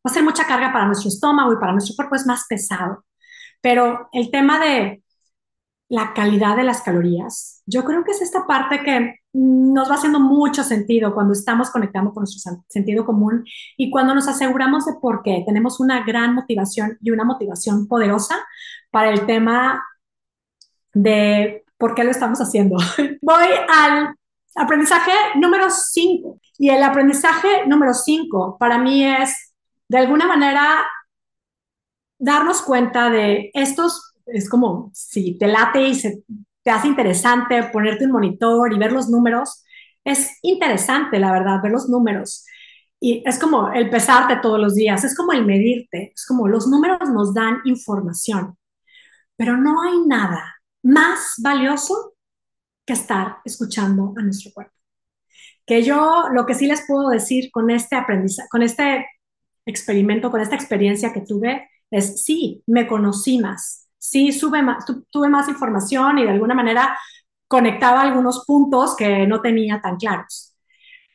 va 0.05 0.11
a 0.11 0.13
ser 0.13 0.23
mucha 0.23 0.45
carga 0.45 0.73
para 0.73 0.85
nuestro 0.87 1.07
estómago 1.07 1.53
y 1.53 1.57
para 1.57 1.71
nuestro 1.71 1.95
cuerpo 1.95 2.15
es 2.15 2.25
más 2.25 2.45
pesado. 2.49 3.05
Pero 3.61 4.09
el 4.11 4.31
tema 4.31 4.59
de 4.59 5.02
la 5.89 6.13
calidad 6.13 6.55
de 6.55 6.63
las 6.63 6.81
calorías, 6.81 7.61
yo 7.65 7.83
creo 7.83 8.03
que 8.03 8.11
es 8.11 8.21
esta 8.21 8.47
parte 8.47 8.81
que 8.83 9.19
nos 9.33 9.89
va 9.89 9.95
haciendo 9.95 10.19
mucho 10.19 10.63
sentido 10.63 11.13
cuando 11.13 11.33
estamos 11.33 11.69
conectando 11.69 12.13
con 12.13 12.21
nuestro 12.21 12.63
sentido 12.67 13.05
común 13.05 13.45
y 13.77 13.89
cuando 13.89 14.13
nos 14.13 14.27
aseguramos 14.27 14.85
de 14.85 14.93
por 15.01 15.23
qué 15.23 15.43
tenemos 15.45 15.79
una 15.79 16.03
gran 16.03 16.35
motivación 16.35 16.97
y 17.01 17.11
una 17.11 17.23
motivación 17.23 17.87
poderosa 17.87 18.35
para 18.91 19.09
el 19.11 19.25
tema 19.25 19.83
de 20.93 21.63
por 21.77 21.95
qué 21.95 22.03
lo 22.03 22.11
estamos 22.11 22.39
haciendo. 22.39 22.77
Voy 23.21 23.47
al 23.69 24.15
aprendizaje 24.55 25.11
número 25.35 25.69
5 25.69 26.39
y 26.59 26.69
el 26.69 26.83
aprendizaje 26.83 27.65
número 27.67 27.93
5 27.93 28.57
para 28.59 28.77
mí 28.77 29.05
es 29.05 29.53
de 29.89 29.97
alguna 29.97 30.27
manera 30.27 30.85
darnos 32.19 32.61
cuenta 32.61 33.09
de 33.09 33.51
estos, 33.53 34.12
es 34.25 34.49
como 34.49 34.91
si 34.93 35.37
te 35.37 35.47
late 35.47 35.87
y 35.87 35.95
se, 35.95 36.23
te 36.63 36.71
hace 36.71 36.87
interesante 36.87 37.63
ponerte 37.71 38.05
un 38.05 38.11
monitor 38.11 38.73
y 38.73 38.79
ver 38.79 38.91
los 38.91 39.09
números, 39.09 39.63
es 40.03 40.37
interesante, 40.41 41.19
la 41.19 41.31
verdad, 41.31 41.61
ver 41.61 41.71
los 41.71 41.89
números. 41.89 42.45
Y 42.99 43.21
es 43.25 43.37
como 43.37 43.71
el 43.71 43.89
pesarte 43.89 44.37
todos 44.41 44.59
los 44.59 44.75
días, 44.75 45.03
es 45.03 45.15
como 45.15 45.33
el 45.33 45.45
medirte, 45.45 46.13
es 46.15 46.25
como 46.25 46.47
los 46.47 46.67
números 46.67 47.09
nos 47.09 47.33
dan 47.33 47.59
información, 47.65 48.57
pero 49.35 49.57
no 49.57 49.81
hay 49.81 49.99
nada 50.07 50.55
más 50.83 51.35
valioso 51.41 52.15
que 52.85 52.93
estar 52.93 53.37
escuchando 53.45 54.13
a 54.17 54.21
nuestro 54.21 54.51
cuerpo. 54.53 54.73
Que 55.65 55.83
yo 55.83 56.29
lo 56.33 56.45
que 56.45 56.55
sí 56.55 56.67
les 56.67 56.85
puedo 56.87 57.09
decir 57.09 57.49
con 57.51 57.69
este 57.71 57.95
aprendizaje, 57.95 58.49
con 58.49 58.63
este 58.63 59.05
experimento, 59.65 60.31
con 60.31 60.41
esta 60.41 60.55
experiencia 60.55 61.13
que 61.13 61.21
tuve, 61.21 61.69
es 61.91 62.23
sí, 62.23 62.63
me 62.67 62.87
conocí 62.87 63.39
más, 63.39 63.82
sí 64.03 64.33
sube 64.33 64.61
más, 64.61 64.85
tuve 65.09 65.29
más 65.29 65.47
información 65.47 66.19
y 66.19 66.23
de 66.23 66.31
alguna 66.31 66.53
manera 66.53 66.99
conectaba 67.47 68.01
algunos 68.01 68.43
puntos 68.45 68.97
que 68.97 69.25
no 69.25 69.41
tenía 69.41 69.81
tan 69.81 69.95
claros. 69.95 70.55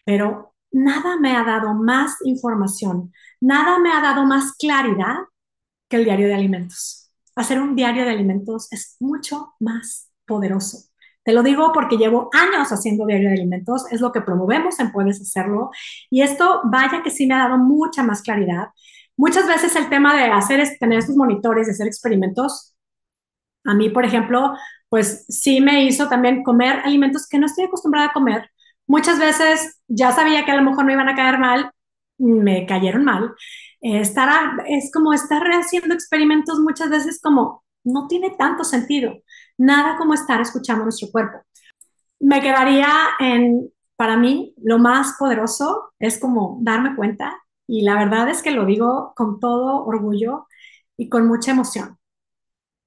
Pero 0.04 0.54
nada 0.72 1.18
me 1.20 1.36
ha 1.36 1.44
dado 1.44 1.74
más 1.74 2.16
información, 2.24 3.12
nada 3.40 3.78
me 3.78 3.92
ha 3.92 4.00
dado 4.00 4.24
más 4.24 4.54
claridad 4.56 5.16
que 5.88 5.98
el 5.98 6.04
diario 6.04 6.28
de 6.28 6.34
alimentos. 6.34 7.10
Hacer 7.36 7.60
un 7.60 7.76
diario 7.76 8.04
de 8.04 8.10
alimentos 8.10 8.72
es 8.72 8.96
mucho 9.00 9.54
más 9.60 10.10
poderoso. 10.26 10.88
Te 11.24 11.32
lo 11.34 11.42
digo 11.42 11.72
porque 11.74 11.98
llevo 11.98 12.30
años 12.32 12.72
haciendo 12.72 13.04
diario 13.04 13.28
de 13.28 13.34
alimentos, 13.34 13.84
es 13.92 14.00
lo 14.00 14.12
que 14.12 14.22
promovemos 14.22 14.80
en 14.80 14.92
Puedes 14.92 15.20
Hacerlo. 15.20 15.70
Y 16.08 16.22
esto, 16.22 16.62
vaya 16.64 17.02
que 17.02 17.10
sí 17.10 17.26
me 17.26 17.34
ha 17.34 17.48
dado 17.48 17.58
mucha 17.58 18.02
más 18.02 18.22
claridad. 18.22 18.68
Muchas 19.14 19.46
veces 19.46 19.76
el 19.76 19.90
tema 19.90 20.16
de 20.16 20.30
hacer, 20.30 20.66
tener 20.80 21.00
estos 21.00 21.16
monitores, 21.16 21.66
de 21.66 21.72
hacer 21.72 21.86
experimentos, 21.86 22.76
a 23.64 23.74
mí, 23.74 23.90
por 23.90 24.04
ejemplo, 24.04 24.54
pues 24.88 25.26
sí 25.28 25.60
me 25.60 25.84
hizo 25.84 26.08
también 26.08 26.42
comer 26.42 26.80
alimentos 26.84 27.28
que 27.28 27.38
no 27.38 27.46
estoy 27.46 27.64
acostumbrada 27.66 28.08
a 28.08 28.12
comer. 28.12 28.50
Muchas 28.86 29.18
veces 29.18 29.80
ya 29.88 30.12
sabía 30.12 30.44
que 30.44 30.52
a 30.52 30.56
lo 30.56 30.62
mejor 30.62 30.84
no 30.86 30.92
iban 30.92 31.08
a 31.08 31.14
caer 31.14 31.38
mal, 31.38 31.70
me 32.18 32.66
cayeron 32.66 33.04
mal. 33.04 33.34
Estar, 33.80 34.64
es 34.66 34.90
como 34.92 35.12
estar 35.12 35.42
haciendo 35.52 35.94
experimentos 35.94 36.58
muchas 36.60 36.90
veces 36.90 37.20
como 37.22 37.64
no 37.84 38.06
tiene 38.08 38.30
tanto 38.30 38.64
sentido. 38.64 39.14
Nada 39.58 39.96
como 39.98 40.14
estar 40.14 40.40
escuchando 40.40 40.84
nuestro 40.84 41.08
cuerpo. 41.10 41.38
Me 42.20 42.40
quedaría 42.40 42.88
en, 43.20 43.70
para 43.96 44.16
mí, 44.16 44.54
lo 44.62 44.78
más 44.78 45.16
poderoso 45.18 45.92
es 45.98 46.18
como 46.18 46.58
darme 46.62 46.96
cuenta, 46.96 47.36
y 47.66 47.82
la 47.82 47.94
verdad 47.94 48.28
es 48.30 48.42
que 48.42 48.50
lo 48.50 48.64
digo 48.64 49.12
con 49.14 49.38
todo 49.40 49.84
orgullo 49.84 50.46
y 50.96 51.08
con 51.10 51.28
mucha 51.28 51.52
emoción, 51.52 51.97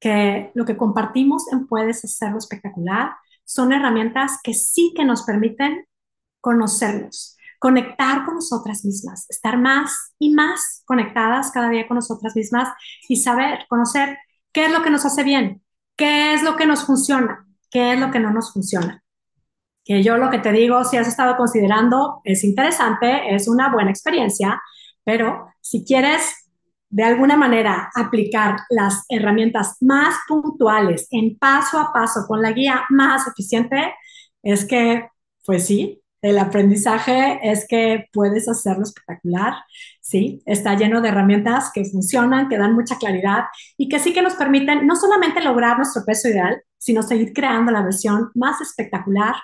que 0.01 0.51
lo 0.55 0.65
que 0.65 0.75
compartimos 0.75 1.49
en 1.53 1.67
Puedes 1.67 2.03
Hacerlo 2.03 2.39
Espectacular 2.39 3.11
son 3.45 3.71
herramientas 3.71 4.39
que 4.43 4.53
sí 4.53 4.93
que 4.95 5.05
nos 5.05 5.21
permiten 5.23 5.85
conocernos, 6.41 7.37
conectar 7.59 8.25
con 8.25 8.35
nosotras 8.35 8.83
mismas, 8.83 9.27
estar 9.29 9.59
más 9.59 10.15
y 10.17 10.33
más 10.33 10.81
conectadas 10.85 11.51
cada 11.51 11.69
día 11.69 11.87
con 11.87 11.95
nosotras 11.95 12.35
mismas 12.35 12.69
y 13.07 13.17
saber, 13.17 13.65
conocer 13.69 14.17
qué 14.51 14.65
es 14.65 14.71
lo 14.71 14.81
que 14.81 14.89
nos 14.89 15.05
hace 15.05 15.23
bien, 15.23 15.61
qué 15.95 16.33
es 16.33 16.41
lo 16.41 16.55
que 16.55 16.65
nos 16.65 16.83
funciona, 16.83 17.45
qué 17.69 17.93
es 17.93 17.99
lo 17.99 18.09
que 18.09 18.19
no 18.19 18.31
nos 18.31 18.51
funciona. 18.51 19.03
Que 19.85 20.01
yo 20.01 20.17
lo 20.17 20.31
que 20.31 20.39
te 20.39 20.51
digo, 20.51 20.83
si 20.83 20.97
has 20.97 21.07
estado 21.07 21.37
considerando, 21.37 22.21
es 22.23 22.43
interesante, 22.43 23.35
es 23.35 23.47
una 23.47 23.71
buena 23.71 23.91
experiencia, 23.91 24.59
pero 25.03 25.47
si 25.59 25.85
quieres 25.85 26.40
de 26.91 27.03
alguna 27.03 27.37
manera 27.37 27.89
aplicar 27.95 28.57
las 28.69 29.05
herramientas 29.09 29.77
más 29.79 30.15
puntuales 30.27 31.07
en 31.11 31.37
paso 31.37 31.79
a 31.79 31.93
paso 31.93 32.25
con 32.27 32.41
la 32.41 32.51
guía 32.51 32.83
más 32.89 33.27
eficiente, 33.27 33.95
es 34.43 34.65
que, 34.65 35.07
pues 35.45 35.65
sí, 35.65 36.01
el 36.21 36.37
aprendizaje 36.37 37.39
es 37.41 37.65
que 37.67 38.07
puedes 38.13 38.47
hacerlo 38.47 38.83
espectacular, 38.83 39.53
¿sí? 40.01 40.43
Está 40.45 40.75
lleno 40.75 41.01
de 41.01 41.09
herramientas 41.09 41.71
que 41.73 41.85
funcionan, 41.85 42.49
que 42.49 42.57
dan 42.57 42.75
mucha 42.75 42.97
claridad 42.97 43.45
y 43.77 43.89
que 43.89 43.97
sí 43.97 44.13
que 44.13 44.21
nos 44.21 44.35
permiten 44.35 44.85
no 44.85 44.95
solamente 44.95 45.41
lograr 45.41 45.77
nuestro 45.77 46.03
peso 46.05 46.27
ideal, 46.27 46.61
sino 46.77 47.01
seguir 47.01 47.33
creando 47.33 47.71
la 47.71 47.83
versión 47.83 48.31
más 48.35 48.59
espectacular 48.61 49.35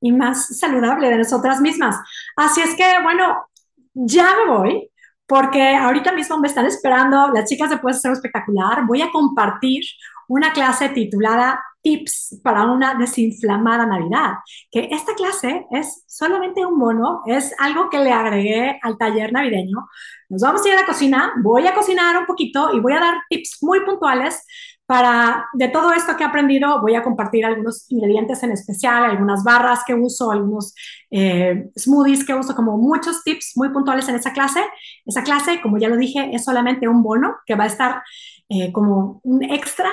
y 0.00 0.12
más 0.12 0.58
saludable 0.58 1.10
de 1.10 1.18
nosotras 1.18 1.60
mismas. 1.60 1.96
Así 2.36 2.60
es 2.62 2.74
que, 2.76 3.02
bueno, 3.02 3.46
ya 3.94 4.28
me 4.38 4.52
voy 4.52 4.90
porque 5.34 5.74
ahorita 5.74 6.12
mismo 6.12 6.38
me 6.38 6.46
están 6.46 6.64
esperando 6.64 7.26
las 7.34 7.50
chicas 7.50 7.68
de 7.68 7.78
Puedes 7.78 7.96
Hacerlo 7.96 8.14
Espectacular. 8.14 8.86
Voy 8.86 9.02
a 9.02 9.10
compartir 9.10 9.82
una 10.28 10.52
clase 10.52 10.90
titulada 10.90 11.60
tips 11.82 12.40
para 12.40 12.62
una 12.66 12.94
desinflamada 12.94 13.84
Navidad, 13.84 14.34
que 14.70 14.88
esta 14.92 15.12
clase 15.16 15.66
es 15.72 16.04
solamente 16.06 16.64
un 16.64 16.78
bono, 16.78 17.22
es 17.26 17.52
algo 17.58 17.90
que 17.90 17.98
le 17.98 18.12
agregué 18.12 18.78
al 18.80 18.96
taller 18.96 19.32
navideño. 19.32 19.88
Nos 20.28 20.42
vamos 20.42 20.64
a 20.64 20.68
ir 20.68 20.74
a 20.74 20.82
la 20.82 20.86
cocina, 20.86 21.32
voy 21.42 21.66
a 21.66 21.74
cocinar 21.74 22.16
un 22.16 22.26
poquito 22.26 22.72
y 22.72 22.78
voy 22.78 22.92
a 22.92 23.00
dar 23.00 23.14
tips 23.28 23.58
muy 23.60 23.84
puntuales 23.84 24.46
para, 24.86 25.46
de 25.54 25.68
todo 25.68 25.92
esto 25.92 26.16
que 26.16 26.24
he 26.24 26.26
aprendido, 26.26 26.80
voy 26.80 26.94
a 26.94 27.02
compartir 27.02 27.46
algunos 27.46 27.90
ingredientes 27.90 28.42
en 28.42 28.52
especial, 28.52 29.04
algunas 29.04 29.42
barras 29.42 29.80
que 29.86 29.94
uso, 29.94 30.30
algunos 30.30 30.74
eh, 31.10 31.70
smoothies 31.78 32.24
que 32.24 32.34
uso, 32.34 32.54
como 32.54 32.76
muchos 32.76 33.24
tips 33.24 33.52
muy 33.56 33.70
puntuales 33.70 34.08
en 34.08 34.16
esa 34.16 34.32
clase. 34.32 34.60
Esa 35.06 35.22
clase, 35.22 35.60
como 35.62 35.78
ya 35.78 35.88
lo 35.88 35.96
dije, 35.96 36.30
es 36.34 36.44
solamente 36.44 36.86
un 36.88 37.02
bono 37.02 37.36
que 37.46 37.54
va 37.54 37.64
a 37.64 37.68
estar 37.68 38.02
eh, 38.48 38.72
como 38.72 39.20
un 39.22 39.42
extra 39.42 39.90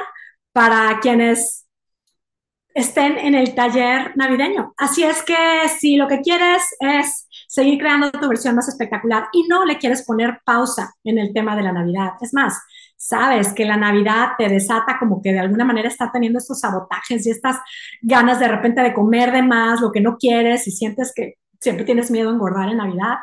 para 0.52 1.00
quienes 1.00 1.66
estén 2.74 3.18
en 3.18 3.36
el 3.36 3.54
taller 3.56 4.16
navideño. 4.16 4.74
Así 4.78 5.04
es 5.04 5.24
que 5.24 5.36
si 5.80 5.98
lo 5.98 6.08
que 6.08 6.22
quieres 6.22 6.64
es 6.80 7.28
seguir 7.48 7.80
creando 7.80 8.12
tu 8.12 8.28
versión 8.28 8.56
más 8.56 8.68
espectacular 8.70 9.28
y 9.34 9.44
no 9.48 9.66
le 9.66 9.78
quieres 9.78 10.04
poner 10.06 10.40
pausa 10.46 10.94
en 11.04 11.18
el 11.18 11.34
tema 11.34 11.56
de 11.56 11.64
la 11.64 11.74
Navidad, 11.74 12.12
es 12.22 12.34
más, 12.34 12.58
sabes 13.02 13.52
que 13.54 13.66
la 13.66 13.78
Navidad 13.78 14.34
te 14.38 14.48
desata 14.48 15.00
como 15.00 15.24
que 15.24 15.34
de 15.34 15.40
alguna 15.40 15.66
manera 15.66 15.88
está 15.88 16.12
teniendo 16.12 16.38
estos 16.38 16.60
sabotajes 16.60 17.26
y 17.26 17.32
estas 17.32 17.58
ganas 18.00 18.40
de 18.40 18.48
repente 18.48 18.82
de 18.82 18.94
comer 18.94 19.32
de 19.32 19.42
más, 19.42 19.82
lo 19.82 19.92
que 19.92 20.02
no 20.02 20.18
quieres 20.18 20.68
y 20.68 20.72
sientes 20.72 21.12
que 21.16 21.40
siempre 21.60 21.84
tienes 21.84 22.12
miedo 22.12 22.30
a 22.30 22.34
engordar 22.34 22.70
en 22.70 22.78
Navidad, 22.78 23.16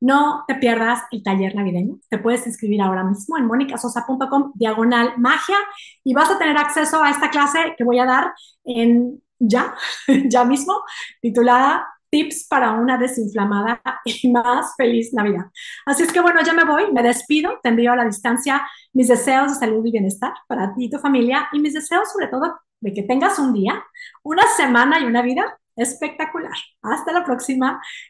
no 0.00 0.44
te 0.46 0.56
pierdas 0.56 1.04
el 1.12 1.22
taller 1.22 1.54
navideño. 1.54 1.98
Te 2.10 2.18
puedes 2.18 2.46
inscribir 2.46 2.82
ahora 2.82 3.04
mismo 3.04 3.38
en 3.38 3.46
monicasosa.com 3.46 4.52
diagonal 4.54 5.14
magia 5.16 5.56
y 6.04 6.12
vas 6.12 6.30
a 6.30 6.38
tener 6.38 6.58
acceso 6.58 7.02
a 7.02 7.08
esta 7.08 7.30
clase 7.30 7.74
que 7.78 7.84
voy 7.84 8.00
a 8.00 8.04
dar 8.04 8.34
en 8.64 9.22
ya, 9.38 9.74
ya 10.26 10.44
mismo, 10.44 10.74
titulada 11.22 11.86
Tips 12.12 12.46
para 12.46 12.72
una 12.72 12.98
desinflamada 12.98 13.80
y 14.04 14.30
más 14.30 14.74
feliz 14.76 15.14
Navidad. 15.14 15.46
Así 15.86 16.02
es 16.02 16.12
que 16.12 16.20
bueno, 16.20 16.42
ya 16.44 16.52
me 16.52 16.64
voy, 16.64 16.92
me 16.92 17.02
despido, 17.02 17.58
te 17.62 17.70
envío 17.70 17.92
a 17.92 17.96
la 17.96 18.04
distancia 18.04 18.68
mis 18.92 19.08
deseos 19.08 19.48
de 19.48 19.58
salud 19.58 19.84
y 19.86 19.92
bienestar 19.92 20.34
para 20.46 20.74
ti 20.74 20.84
y 20.84 20.90
tu 20.90 20.98
familia 20.98 21.48
y 21.52 21.58
mis 21.58 21.72
deseos 21.72 22.12
sobre 22.12 22.28
todo 22.28 22.60
de 22.80 22.92
que 22.92 23.02
tengas 23.02 23.38
un 23.38 23.54
día, 23.54 23.82
una 24.22 24.42
semana 24.56 25.00
y 25.00 25.04
una 25.04 25.22
vida 25.22 25.58
espectacular. 25.74 26.52
Hasta 26.82 27.12
la 27.12 27.24
próxima 27.24 27.80